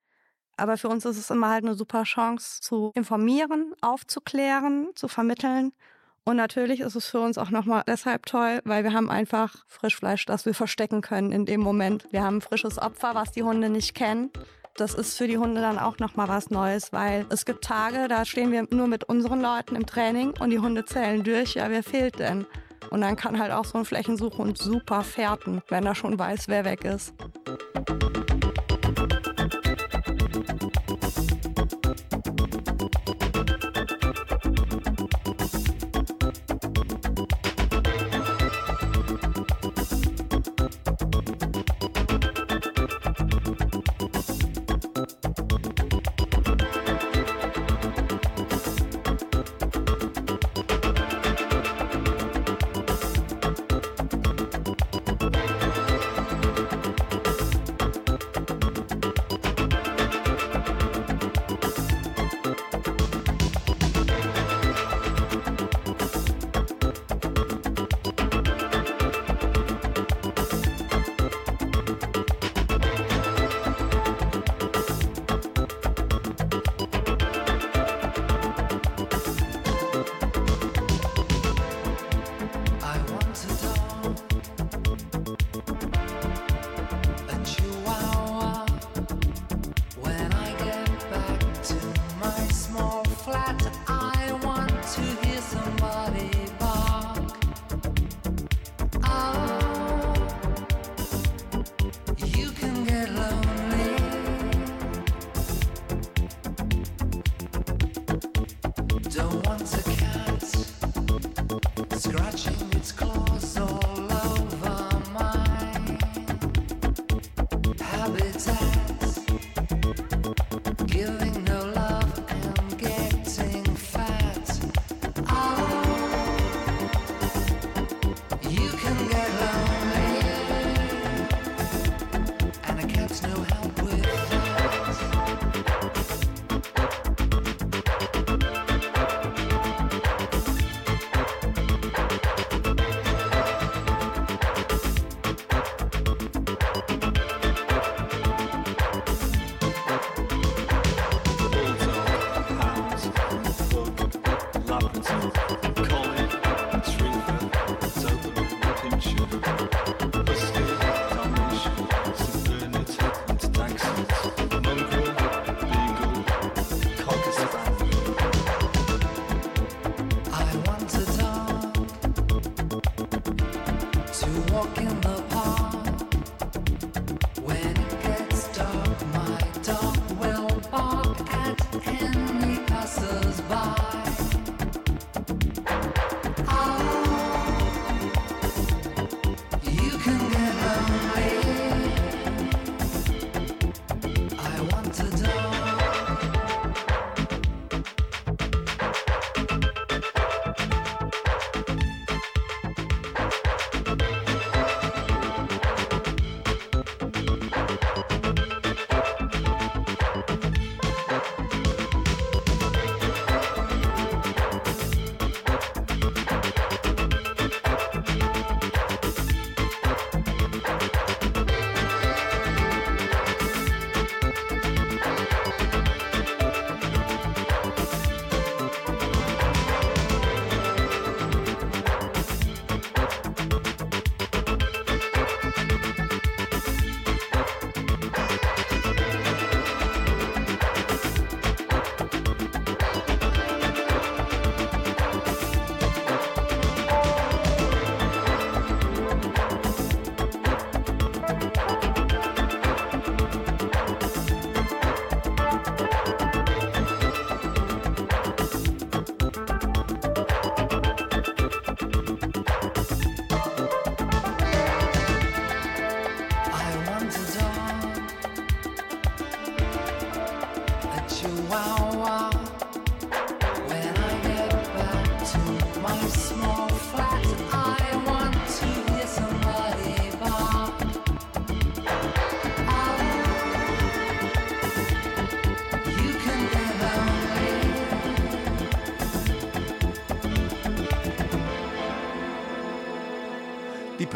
Aber 0.57 0.77
für 0.77 0.89
uns 0.89 1.05
ist 1.05 1.17
es 1.17 1.31
immer 1.31 1.51
halt 1.51 1.65
eine 1.65 1.75
super 1.75 2.03
Chance 2.03 2.61
zu 2.61 2.91
informieren, 2.95 3.75
aufzuklären, 3.81 4.89
zu 4.95 5.09
vermitteln 5.09 5.73
und 6.29 6.37
natürlich 6.37 6.81
ist 6.81 6.95
es 6.95 7.07
für 7.07 7.21
uns 7.21 7.39
auch 7.39 7.49
nochmal 7.49 7.85
deshalb 7.87 8.27
toll, 8.27 8.61
weil 8.65 8.85
wir 8.85 8.93
haben 8.93 9.09
einfach 9.09 9.65
Frischfleisch, 9.67 10.27
das 10.27 10.45
wir 10.45 10.53
verstecken 10.53 11.01
können 11.01 11.33
in 11.33 11.47
dem 11.47 11.63
Moment. 11.63 12.07
Wir 12.11 12.23
haben 12.23 12.43
frisches 12.43 12.79
Opfer, 12.79 13.15
was 13.15 13.33
die 13.33 13.45
Hunde 13.45 13.71
nicht 13.71 13.95
kennen. 13.95 14.31
Das 14.77 14.93
ist 14.93 15.17
für 15.17 15.27
die 15.27 15.39
Hunde 15.39 15.63
dann 15.63 15.79
auch 15.79 15.99
nochmal 15.99 16.29
was 16.29 16.51
Neues, 16.51 16.93
weil 16.93 17.25
es 17.31 17.47
gibt 17.47 17.65
Tage, 17.65 18.09
da 18.09 18.27
stehen 18.27 18.53
wir 18.53 18.67
nur 18.71 18.89
mit 18.89 19.05
unseren 19.05 19.41
Leuten 19.41 19.75
im 19.75 19.87
Training 19.87 20.35
und 20.39 20.51
die 20.51 20.59
Hunde 20.59 20.85
zählen 20.85 21.25
durch, 21.25 21.55
ja, 21.55 21.71
wer 21.71 21.83
fehlt 21.83 22.19
denn? 22.19 22.45
Und 22.91 23.01
dann 23.01 23.17
kann 23.17 23.39
halt 23.39 23.51
auch 23.51 23.65
so 23.65 23.79
ein 23.79 23.87
Flächensuchhund 23.87 24.59
super 24.59 25.05
fährten, 25.05 25.63
wenn 25.69 25.87
er 25.87 25.95
schon 25.95 26.19
weiß, 26.19 26.49
wer 26.49 26.67
weg 26.67 26.85
ist. 26.85 27.15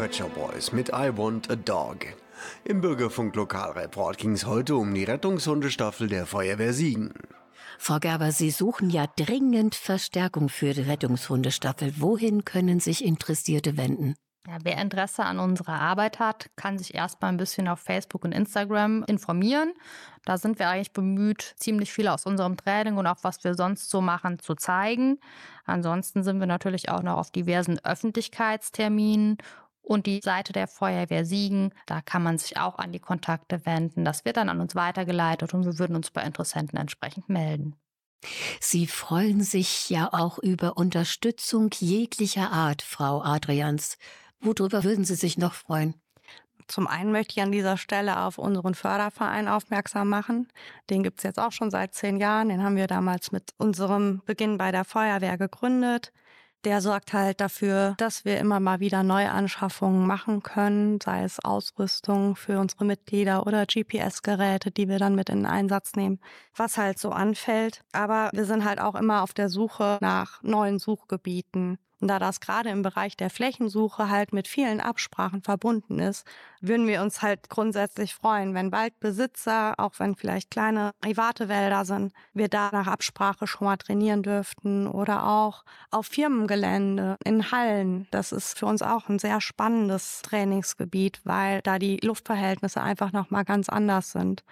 Pet 0.03 0.13
Shop 0.13 0.35
Boys 0.35 0.73
mit 0.73 0.89
I 0.89 1.15
Want 1.15 1.49
a 1.49 1.55
Dog. 1.55 2.05
Im 2.65 2.81
Bürgerfunk 2.81 3.37
Lokalreport 3.37 4.17
ging 4.17 4.33
es 4.33 4.45
heute 4.45 4.75
um 4.75 4.93
die 4.93 5.05
Rettungshundestaffel 5.05 6.09
der 6.09 6.25
Feuerwehr 6.25 6.73
Siegen. 6.73 7.13
Frau 7.79 7.99
Gerber, 7.99 8.33
Sie 8.33 8.51
suchen 8.51 8.89
ja 8.89 9.05
dringend 9.15 9.75
Verstärkung 9.75 10.49
für 10.49 10.73
die 10.73 10.81
Rettungshundestaffel. 10.81 11.93
Wohin 12.01 12.43
können 12.43 12.81
sich 12.81 13.05
Interessierte 13.05 13.77
wenden? 13.77 14.15
Ja, 14.45 14.57
wer 14.63 14.77
Interesse 14.77 15.23
an 15.23 15.39
unserer 15.39 15.79
Arbeit 15.79 16.19
hat, 16.19 16.49
kann 16.57 16.77
sich 16.77 16.93
erstmal 16.93 17.31
ein 17.31 17.37
bisschen 17.37 17.69
auf 17.69 17.79
Facebook 17.79 18.25
und 18.25 18.33
Instagram 18.33 19.05
informieren. 19.07 19.71
Da 20.25 20.37
sind 20.37 20.59
wir 20.59 20.67
eigentlich 20.67 20.91
bemüht, 20.91 21.53
ziemlich 21.55 21.93
viel 21.93 22.09
aus 22.09 22.25
unserem 22.25 22.57
Training 22.57 22.97
und 22.97 23.07
auch 23.07 23.19
was 23.21 23.41
wir 23.45 23.53
sonst 23.53 23.89
so 23.89 24.01
machen, 24.01 24.39
zu 24.39 24.55
zeigen. 24.55 25.17
Ansonsten 25.63 26.23
sind 26.23 26.41
wir 26.41 26.47
natürlich 26.47 26.89
auch 26.89 27.03
noch 27.03 27.15
auf 27.15 27.31
diversen 27.31 27.79
Öffentlichkeitsterminen 27.85 29.37
und 29.83 30.07
die 30.07 30.21
Seite 30.21 30.53
der 30.53 30.67
Feuerwehr 30.67 31.25
Siegen. 31.25 31.73
Da 31.85 32.01
kann 32.01 32.23
man 32.23 32.37
sich 32.37 32.57
auch 32.57 32.79
an 32.79 32.91
die 32.91 32.99
Kontakte 32.99 33.65
wenden. 33.65 34.05
Das 34.05 34.25
wird 34.25 34.37
dann 34.37 34.49
an 34.49 34.61
uns 34.61 34.75
weitergeleitet 34.75 35.53
und 35.53 35.65
wir 35.65 35.77
würden 35.77 35.95
uns 35.95 36.09
bei 36.09 36.23
Interessenten 36.23 36.79
entsprechend 36.79 37.29
melden. 37.29 37.75
Sie 38.59 38.87
freuen 38.87 39.41
sich 39.41 39.89
ja 39.89 40.09
auch 40.11 40.39
über 40.39 40.77
Unterstützung 40.77 41.69
jeglicher 41.77 42.51
Art, 42.51 42.81
Frau 42.81 43.21
Adrians. 43.21 43.97
Worüber 44.39 44.83
würden 44.83 45.03
Sie 45.03 45.15
sich 45.15 45.37
noch 45.37 45.53
freuen? 45.53 45.95
Zum 46.67 46.87
einen 46.87 47.11
möchte 47.11 47.33
ich 47.35 47.41
an 47.43 47.51
dieser 47.51 47.77
Stelle 47.77 48.21
auf 48.21 48.37
unseren 48.37 48.73
Förderverein 48.73 49.49
aufmerksam 49.49 50.07
machen. 50.07 50.47
Den 50.89 51.03
gibt's 51.03 51.23
jetzt 51.23 51.39
auch 51.39 51.51
schon 51.51 51.71
seit 51.71 51.93
zehn 51.93 52.17
Jahren. 52.17 52.47
Den 52.47 52.63
haben 52.63 52.77
wir 52.77 52.87
damals 52.87 53.33
mit 53.33 53.51
unserem 53.57 54.21
Beginn 54.25 54.57
bei 54.57 54.71
der 54.71 54.85
Feuerwehr 54.85 55.37
gegründet. 55.37 56.13
Der 56.63 56.79
sorgt 56.79 57.11
halt 57.11 57.41
dafür, 57.41 57.93
dass 57.97 58.23
wir 58.23 58.37
immer 58.37 58.61
mal 58.61 58.79
wieder 58.79 59.03
Neuanschaffungen 59.03 60.07
machen 60.07 60.43
können, 60.43 61.01
sei 61.01 61.23
es 61.23 61.43
Ausrüstung 61.43 62.37
für 62.37 62.57
unsere 62.59 62.85
Mitglieder 62.85 63.45
oder 63.45 63.65
GPS-Geräte, 63.65 64.71
die 64.71 64.87
wir 64.87 64.97
dann 64.97 65.15
mit 65.15 65.29
in 65.29 65.39
den 65.39 65.45
Einsatz 65.45 65.95
nehmen, 65.95 66.19
was 66.55 66.77
halt 66.77 66.99
so 66.99 67.09
anfällt. 67.09 67.83
Aber 67.91 68.29
wir 68.33 68.45
sind 68.45 68.63
halt 68.63 68.79
auch 68.79 68.95
immer 68.95 69.23
auf 69.23 69.33
der 69.33 69.49
Suche 69.49 69.97
nach 69.99 70.41
neuen 70.41 70.79
Suchgebieten. 70.79 71.79
Und 72.03 72.09
da 72.09 72.19
das 72.19 72.41
gerade 72.41 72.67
im 72.67 72.81
Bereich 72.81 73.15
der 73.15 73.29
Flächensuche 73.29 74.09
halt 74.09 74.33
mit 74.33 74.49
vielen 74.49 74.81
Absprachen 74.81 75.41
verbunden 75.41 75.99
ist, 75.99 76.27
würden 76.59 76.85
wir 76.85 77.01
uns 77.01 77.21
halt 77.21 77.47
grundsätzlich 77.49 78.13
freuen, 78.13 78.53
wenn 78.53 78.73
Waldbesitzer, 78.73 79.75
auch 79.77 79.93
wenn 79.99 80.17
vielleicht 80.17 80.51
kleine 80.51 80.91
private 80.99 81.47
Wälder 81.47 81.85
sind, 81.85 82.11
wir 82.33 82.49
da 82.49 82.71
nach 82.73 82.87
Absprache 82.87 83.47
schon 83.47 83.67
mal 83.67 83.77
trainieren 83.77 84.21
dürften 84.21 84.85
oder 84.85 85.25
auch 85.25 85.63
auf 85.91 86.07
Firmengelände, 86.07 87.15
in 87.23 87.53
Hallen. 87.53 88.05
Das 88.11 88.33
ist 88.33 88.59
für 88.59 88.65
uns 88.65 88.81
auch 88.81 89.07
ein 89.07 89.17
sehr 89.17 89.39
spannendes 89.39 90.23
Trainingsgebiet, 90.23 91.21
weil 91.23 91.61
da 91.61 91.79
die 91.79 92.01
Luftverhältnisse 92.03 92.81
einfach 92.81 93.13
nochmal 93.13 93.45
ganz 93.45 93.69
anders 93.69 94.11
sind. 94.11 94.43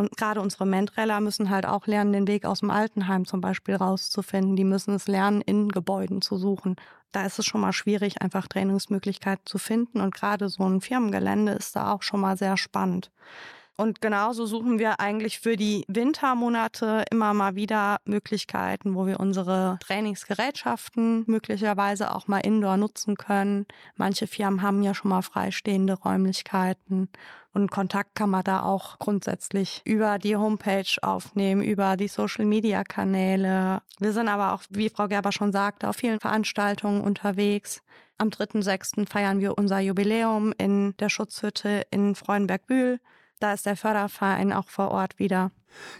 Und 0.00 0.16
gerade 0.16 0.40
unsere 0.40 0.64
Mentreller 0.64 1.20
müssen 1.20 1.50
halt 1.50 1.66
auch 1.66 1.86
lernen, 1.86 2.14
den 2.14 2.26
Weg 2.26 2.46
aus 2.46 2.60
dem 2.60 2.70
Altenheim 2.70 3.26
zum 3.26 3.42
Beispiel 3.42 3.74
rauszufinden. 3.76 4.56
Die 4.56 4.64
müssen 4.64 4.94
es 4.94 5.06
lernen, 5.08 5.42
in 5.42 5.68
Gebäuden 5.68 6.22
zu 6.22 6.38
suchen. 6.38 6.76
Da 7.12 7.26
ist 7.26 7.38
es 7.38 7.44
schon 7.44 7.60
mal 7.60 7.74
schwierig, 7.74 8.22
einfach 8.22 8.48
Trainingsmöglichkeiten 8.48 9.44
zu 9.44 9.58
finden. 9.58 10.00
Und 10.00 10.14
gerade 10.14 10.48
so 10.48 10.66
ein 10.66 10.80
Firmengelände 10.80 11.52
ist 11.52 11.76
da 11.76 11.92
auch 11.92 12.00
schon 12.00 12.20
mal 12.20 12.38
sehr 12.38 12.56
spannend. 12.56 13.10
Und 13.76 14.00
genauso 14.00 14.46
suchen 14.46 14.78
wir 14.78 15.00
eigentlich 15.00 15.38
für 15.38 15.56
die 15.56 15.84
Wintermonate 15.86 17.04
immer 17.10 17.34
mal 17.34 17.54
wieder 17.54 17.98
Möglichkeiten, 18.06 18.94
wo 18.94 19.06
wir 19.06 19.20
unsere 19.20 19.78
Trainingsgerätschaften 19.80 21.24
möglicherweise 21.26 22.14
auch 22.14 22.26
mal 22.26 22.40
indoor 22.40 22.78
nutzen 22.78 23.16
können. 23.16 23.66
Manche 23.96 24.26
Firmen 24.26 24.62
haben 24.62 24.82
ja 24.82 24.94
schon 24.94 25.10
mal 25.10 25.22
freistehende 25.22 25.94
Räumlichkeiten. 25.94 27.10
Und 27.52 27.70
Kontakt 27.70 28.14
kann 28.14 28.30
man 28.30 28.44
da 28.44 28.62
auch 28.62 28.98
grundsätzlich 28.98 29.82
über 29.84 30.18
die 30.18 30.36
Homepage 30.36 30.84
aufnehmen, 31.02 31.62
über 31.62 31.96
die 31.96 32.06
Social-Media-Kanäle. 32.08 33.82
Wir 33.98 34.12
sind 34.12 34.28
aber 34.28 34.52
auch, 34.52 34.62
wie 34.70 34.88
Frau 34.88 35.08
Gerber 35.08 35.32
schon 35.32 35.50
sagte, 35.50 35.88
auf 35.88 35.96
vielen 35.96 36.20
Veranstaltungen 36.20 37.00
unterwegs. 37.00 37.82
Am 38.18 38.28
3.6. 38.28 39.08
feiern 39.08 39.40
wir 39.40 39.58
unser 39.58 39.80
Jubiläum 39.80 40.52
in 40.58 40.96
der 40.98 41.08
Schutzhütte 41.08 41.86
in 41.90 42.14
Freudenberg-Bühl. 42.14 43.00
Da 43.40 43.54
ist 43.54 43.66
der 43.66 43.76
Förderverein 43.76 44.52
auch 44.52 44.68
vor 44.68 44.90
Ort 44.90 45.18
wieder. 45.18 45.50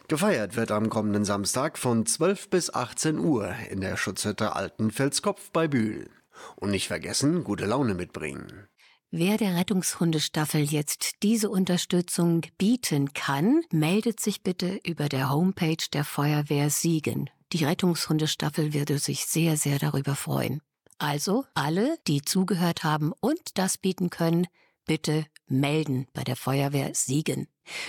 Gefeiert 0.09 0.57
wird 0.57 0.71
am 0.71 0.91
kommenden 0.91 1.25
Samstag 1.25 1.79
von 1.79 2.07
12 2.07 2.51
bis 2.51 2.73
18 2.73 3.19
Uhr 3.19 3.55
in 3.71 3.81
der 3.81 3.97
Schutzhütte 3.97 4.55
Altenfelskopf 4.55 5.51
bei 5.51 5.67
Bühl. 5.67 6.11
Und 6.57 6.71
nicht 6.71 6.89
vergessen, 6.89 7.43
gute 7.45 7.67
Laune 7.67 7.95
mitbringen. 7.95 8.70
Wer 9.13 9.39
der 9.39 9.57
Rettungshundestaffel 9.57 10.63
jetzt 10.63 11.25
diese 11.25 11.51
Unterstützung 11.51 12.43
bieten 12.59 13.13
kann, 13.13 13.63
meldet 13.73 14.21
sich 14.21 14.45
bitte 14.45 14.79
über 14.85 15.09
der 15.09 15.31
Homepage 15.31 15.85
der 15.93 16.05
Feuerwehr 16.05 16.71
Siegen. 16.71 17.29
Die 17.53 17.65
Rettungshundestaffel 17.65 18.73
würde 18.73 19.01
sich 19.01 19.27
sehr, 19.27 19.57
sehr 19.57 19.81
darüber 19.81 20.15
freuen. 20.15 20.63
Also 20.99 21.45
alle, 21.55 21.99
die 22.07 22.23
zugehört 22.23 22.85
haben 22.85 23.13
und 23.21 23.41
das 23.59 23.79
bieten 23.79 24.11
können, 24.11 24.47
bitte 24.87 25.27
melden 25.49 26.07
bei 26.13 26.23
der 26.23 26.37
Feuerwehr 26.37 26.95
Siegen. 26.95 27.49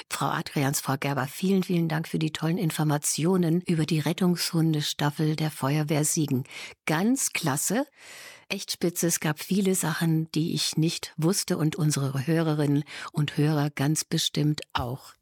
Frau 0.10 0.26
Adrians, 0.26 0.82
Frau 0.82 0.96
Gerber, 0.98 1.28
vielen, 1.28 1.62
vielen 1.62 1.88
Dank 1.88 2.08
für 2.08 2.18
die 2.18 2.34
tollen 2.34 2.58
Informationen 2.58 3.62
über 3.62 3.86
die 3.86 4.00
Rettungshundestaffel 4.00 5.36
der 5.36 5.52
Feuerwehr 5.52 6.04
Siegen. 6.04 6.46
Ganz 6.88 7.32
klasse. 7.32 7.86
Echt 8.52 8.74
spitze. 8.74 9.08
Es 9.08 9.22
gab 9.22 9.40
viele 9.40 9.76
Sachen, 9.76 10.30
die 10.34 10.54
ich 10.54 10.76
nicht 10.76 11.14
wusste 11.16 11.58
und 11.58 11.78
unsere 11.78 12.28
Hörerinnen 12.28 12.84
und 13.14 13.38
Hörer 13.38 13.70
ganz 13.70 14.04
bestimmt 14.04 14.60
auch. 14.74 15.14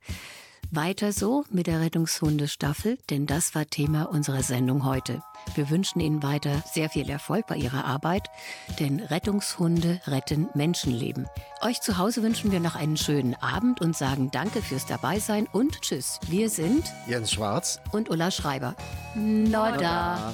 Weiter 0.72 1.14
so 1.14 1.44
mit 1.52 1.68
der 1.68 1.80
Rettungshundestaffel, 1.80 2.98
denn 3.12 3.28
das 3.28 3.54
war 3.54 3.68
Thema 3.68 4.06
unserer 4.06 4.42
Sendung 4.42 4.84
heute. 4.84 5.22
Wir 5.54 5.70
wünschen 5.70 6.00
Ihnen 6.00 6.24
weiter 6.24 6.64
sehr 6.74 6.90
viel 6.90 7.08
Erfolg 7.08 7.46
bei 7.46 7.56
Ihrer 7.56 7.86
Arbeit, 7.86 8.30
denn 8.80 9.00
Rettungshunde 9.00 10.02
retten 10.08 10.50
Menschenleben. 10.56 11.28
Euch 11.62 11.82
zu 11.82 12.00
Hause 12.00 12.24
wünschen 12.24 12.52
wir 12.52 12.60
noch 12.60 12.76
einen 12.76 12.98
schönen 12.98 13.36
Abend 13.36 13.80
und 13.80 13.96
sagen 13.96 14.32
Danke 14.32 14.64
fürs 14.64 14.88
Dabeisein 14.88 15.48
und 15.52 15.82
Tschüss. 15.82 16.20
Wir 16.28 16.50
sind 16.50 16.84
Jens 17.08 17.32
Schwarz 17.32 17.80
und 17.92 18.10
Ulla 18.10 18.32
Schreiber. 18.32 18.76
Nodda. 19.14 20.34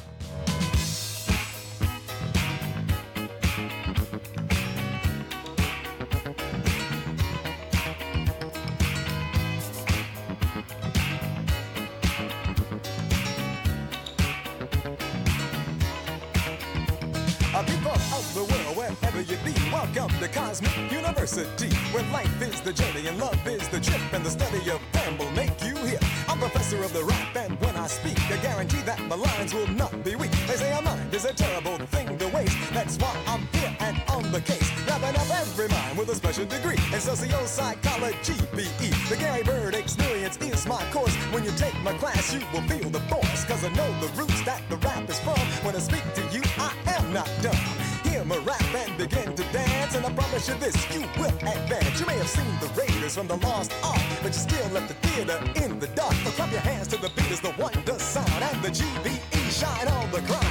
Where 21.36 22.04
life 22.14 22.42
is 22.42 22.62
the 22.62 22.72
journey 22.72 23.08
and 23.08 23.20
love 23.20 23.46
is 23.46 23.68
the 23.68 23.82
trip, 23.82 24.00
and 24.14 24.24
the 24.24 24.30
study 24.30 24.70
of 24.72 24.80
them 24.94 25.18
will 25.18 25.32
make 25.32 25.62
you 25.66 25.76
hip. 25.76 26.02
I'm 26.30 26.40
professor 26.40 26.82
of 26.82 26.94
the 26.94 27.04
rap, 27.04 27.36
and 27.36 27.60
when 27.60 27.76
I 27.76 27.88
speak, 27.88 28.18
I 28.32 28.38
guarantee 28.38 28.80
that 28.84 29.02
my 29.02 29.18
lines 29.18 29.54
will 29.54 29.68
not 29.68 29.92
be 30.02 30.16
weak. 30.16 30.32
They 30.48 30.56
say 30.56 30.72
a 30.72 30.82
mind 30.82 31.14
is 31.14 31.26
a 31.26 31.34
terrible 31.34 31.78
thing 31.88 32.18
to 32.20 32.30
waste. 32.30 32.58
That's 32.72 32.98
why 33.00 33.14
I'm 33.28 33.42
here 33.52 33.76
and 33.82 34.02
on 34.08 34.32
the 34.32 34.40
case, 34.40 34.72
wrapping 34.88 35.20
up 35.20 35.30
every 35.30 35.68
mind 35.68 35.98
with 35.98 36.08
a 36.08 36.16
special 36.16 36.46
degree 36.46 36.80
in 36.94 37.02
socio-psychology, 37.02 38.36
BE. 38.56 38.90
The 39.10 39.18
Gary 39.20 39.44
Bird 39.44 39.76
experience 39.76 40.38
is 40.38 40.66
my 40.66 40.82
course. 40.94 41.16
When 41.34 41.44
you 41.44 41.52
take 41.58 41.78
my 41.84 41.92
class, 41.96 42.34
you 42.34 42.40
will 42.54 42.62
feel 42.62 42.90
the 42.90 43.02
force, 43.12 43.44
cause 43.44 43.62
I 43.66 43.74
know 43.74 43.92
the 44.00 44.08
roots 44.16 44.42
that 44.46 44.62
the 44.70 44.78
rap 44.78 45.10
is 45.10 45.20
from. 45.20 45.40
When 45.66 45.76
I 45.76 45.80
speak 45.80 46.06
to 46.14 46.22
you, 46.32 46.42
I 46.58 46.72
am 46.96 47.12
not 47.12 47.30
dumb. 47.42 47.85
Me 48.26 48.38
rap 48.40 48.74
and 48.74 48.98
begin 48.98 49.36
to 49.36 49.44
dance, 49.54 49.94
and 49.94 50.04
I 50.04 50.12
promise 50.12 50.48
you 50.50 50.56
this, 50.56 50.76
you 50.92 51.02
will 51.20 51.28
advance. 51.28 52.00
You 52.00 52.08
may 52.08 52.18
have 52.18 52.28
seen 52.28 52.58
the 52.60 52.68
Raiders 52.70 53.16
from 53.16 53.28
the 53.28 53.36
Lost 53.36 53.72
Ark, 53.84 54.02
but 54.24 54.34
you 54.34 54.40
still 54.40 54.68
left 54.70 54.88
the 54.88 54.96
theater 55.08 55.38
in 55.64 55.78
the 55.78 55.86
dark. 55.90 56.16
But 56.24 56.34
clap 56.34 56.52
your 56.52 56.62
hands 56.62 56.88
to 56.88 56.98
the 56.98 57.10
beat 57.10 57.30
as 57.30 57.40
the 57.40 57.54
wonder 57.60 58.00
sound, 58.00 58.44
and 58.44 58.64
the 58.64 58.70
GBE 58.70 59.52
shine 59.52 59.88
on 59.88 60.10
the 60.10 60.22
crowd. 60.22 60.45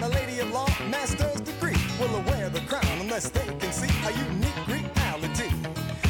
Not 0.00 0.10
a 0.10 0.14
lady 0.14 0.40
of 0.40 0.50
law, 0.50 0.66
master's 0.90 1.40
degree. 1.40 1.76
Will 2.00 2.20
wear 2.22 2.48
the 2.48 2.60
crown 2.62 2.98
unless 3.00 3.30
they 3.30 3.46
can 3.60 3.72
see 3.72 3.92
a 4.08 4.10
unique 4.26 4.66
reality. 4.66 5.50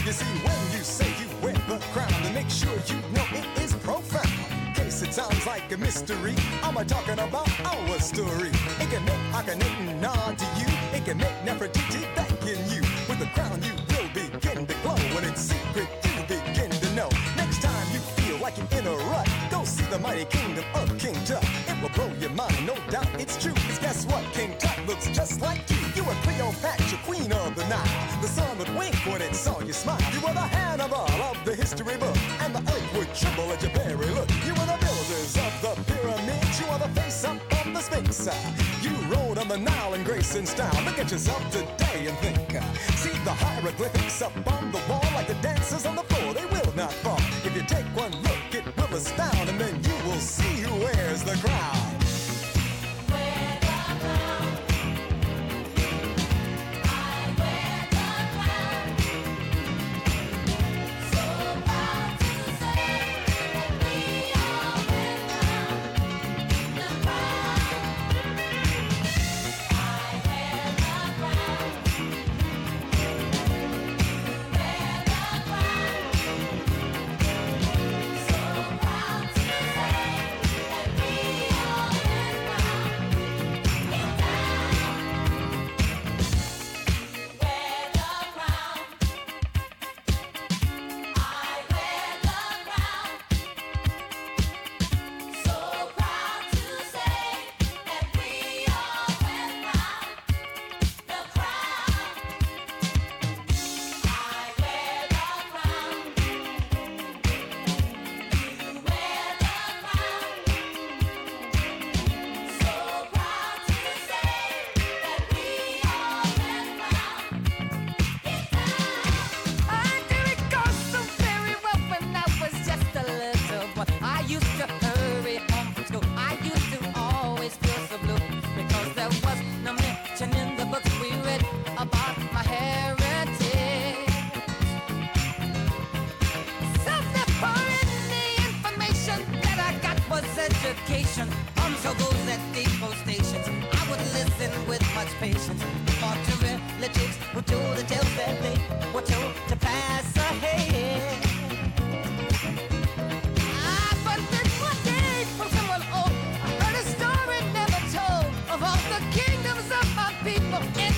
You 0.07 0.13
see, 0.13 0.33
when 0.47 0.59
you 0.73 0.83
say 0.83 1.09
you 1.21 1.29
wear 1.43 1.53
the 1.69 1.79
crown, 1.93 2.11
then 2.23 2.33
make 2.33 2.49
sure 2.49 2.73
you 2.87 2.97
know 3.13 3.27
it 3.33 3.47
is 3.63 3.75
profound. 3.75 4.75
Case 4.75 5.03
it 5.03 5.13
sounds 5.13 5.47
like 5.47 5.71
a 5.71 5.77
mystery, 5.77 6.35
I'm 6.63 6.75
talking 6.87 7.19
about 7.19 7.51
our 7.61 7.99
story. 8.01 8.53
It 8.83 8.89
can 8.91 9.05
make 9.05 9.25
Akhenaten 9.39 10.01
nod 10.01 10.39
to 10.39 10.47
you, 10.59 10.71
it 10.97 11.05
can 11.05 11.19
make 11.19 11.37
Nefertiti 11.45 11.84
history 31.77 31.99
book, 31.99 32.17
and 32.41 32.55
the 32.55 32.61
earth 32.73 32.97
would 32.97 33.13
tremble 33.15 33.51
at 33.53 33.61
your 33.61 33.73
very 33.73 34.11
look. 34.15 34.31
You 34.47 34.53
were 34.55 34.67
the 34.67 34.79
builders 34.79 35.37
of 35.37 35.53
the 35.61 35.93
pyramids. 35.93 36.61
You 36.61 36.67
are 36.67 36.79
the 36.79 36.89
face 37.01 37.25
up 37.25 37.37
of 37.67 37.73
the 37.73 37.81
Sphinx. 37.81 38.29
You 38.81 38.93
rode 39.13 39.39
on 39.39 39.49
the 39.49 39.59
Nile 39.59 39.95
in 39.95 40.05
grace 40.05 40.37
and 40.37 40.47
style. 40.47 40.85
Look 40.85 40.99
at 41.01 41.11
yourself 41.11 41.43
today 41.51 42.07
and 42.07 42.17
think. 42.19 42.51
See 42.95 43.11
the 43.25 43.33
hieroglyphics 43.33 43.94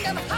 people 0.07 0.23
and 0.23 0.36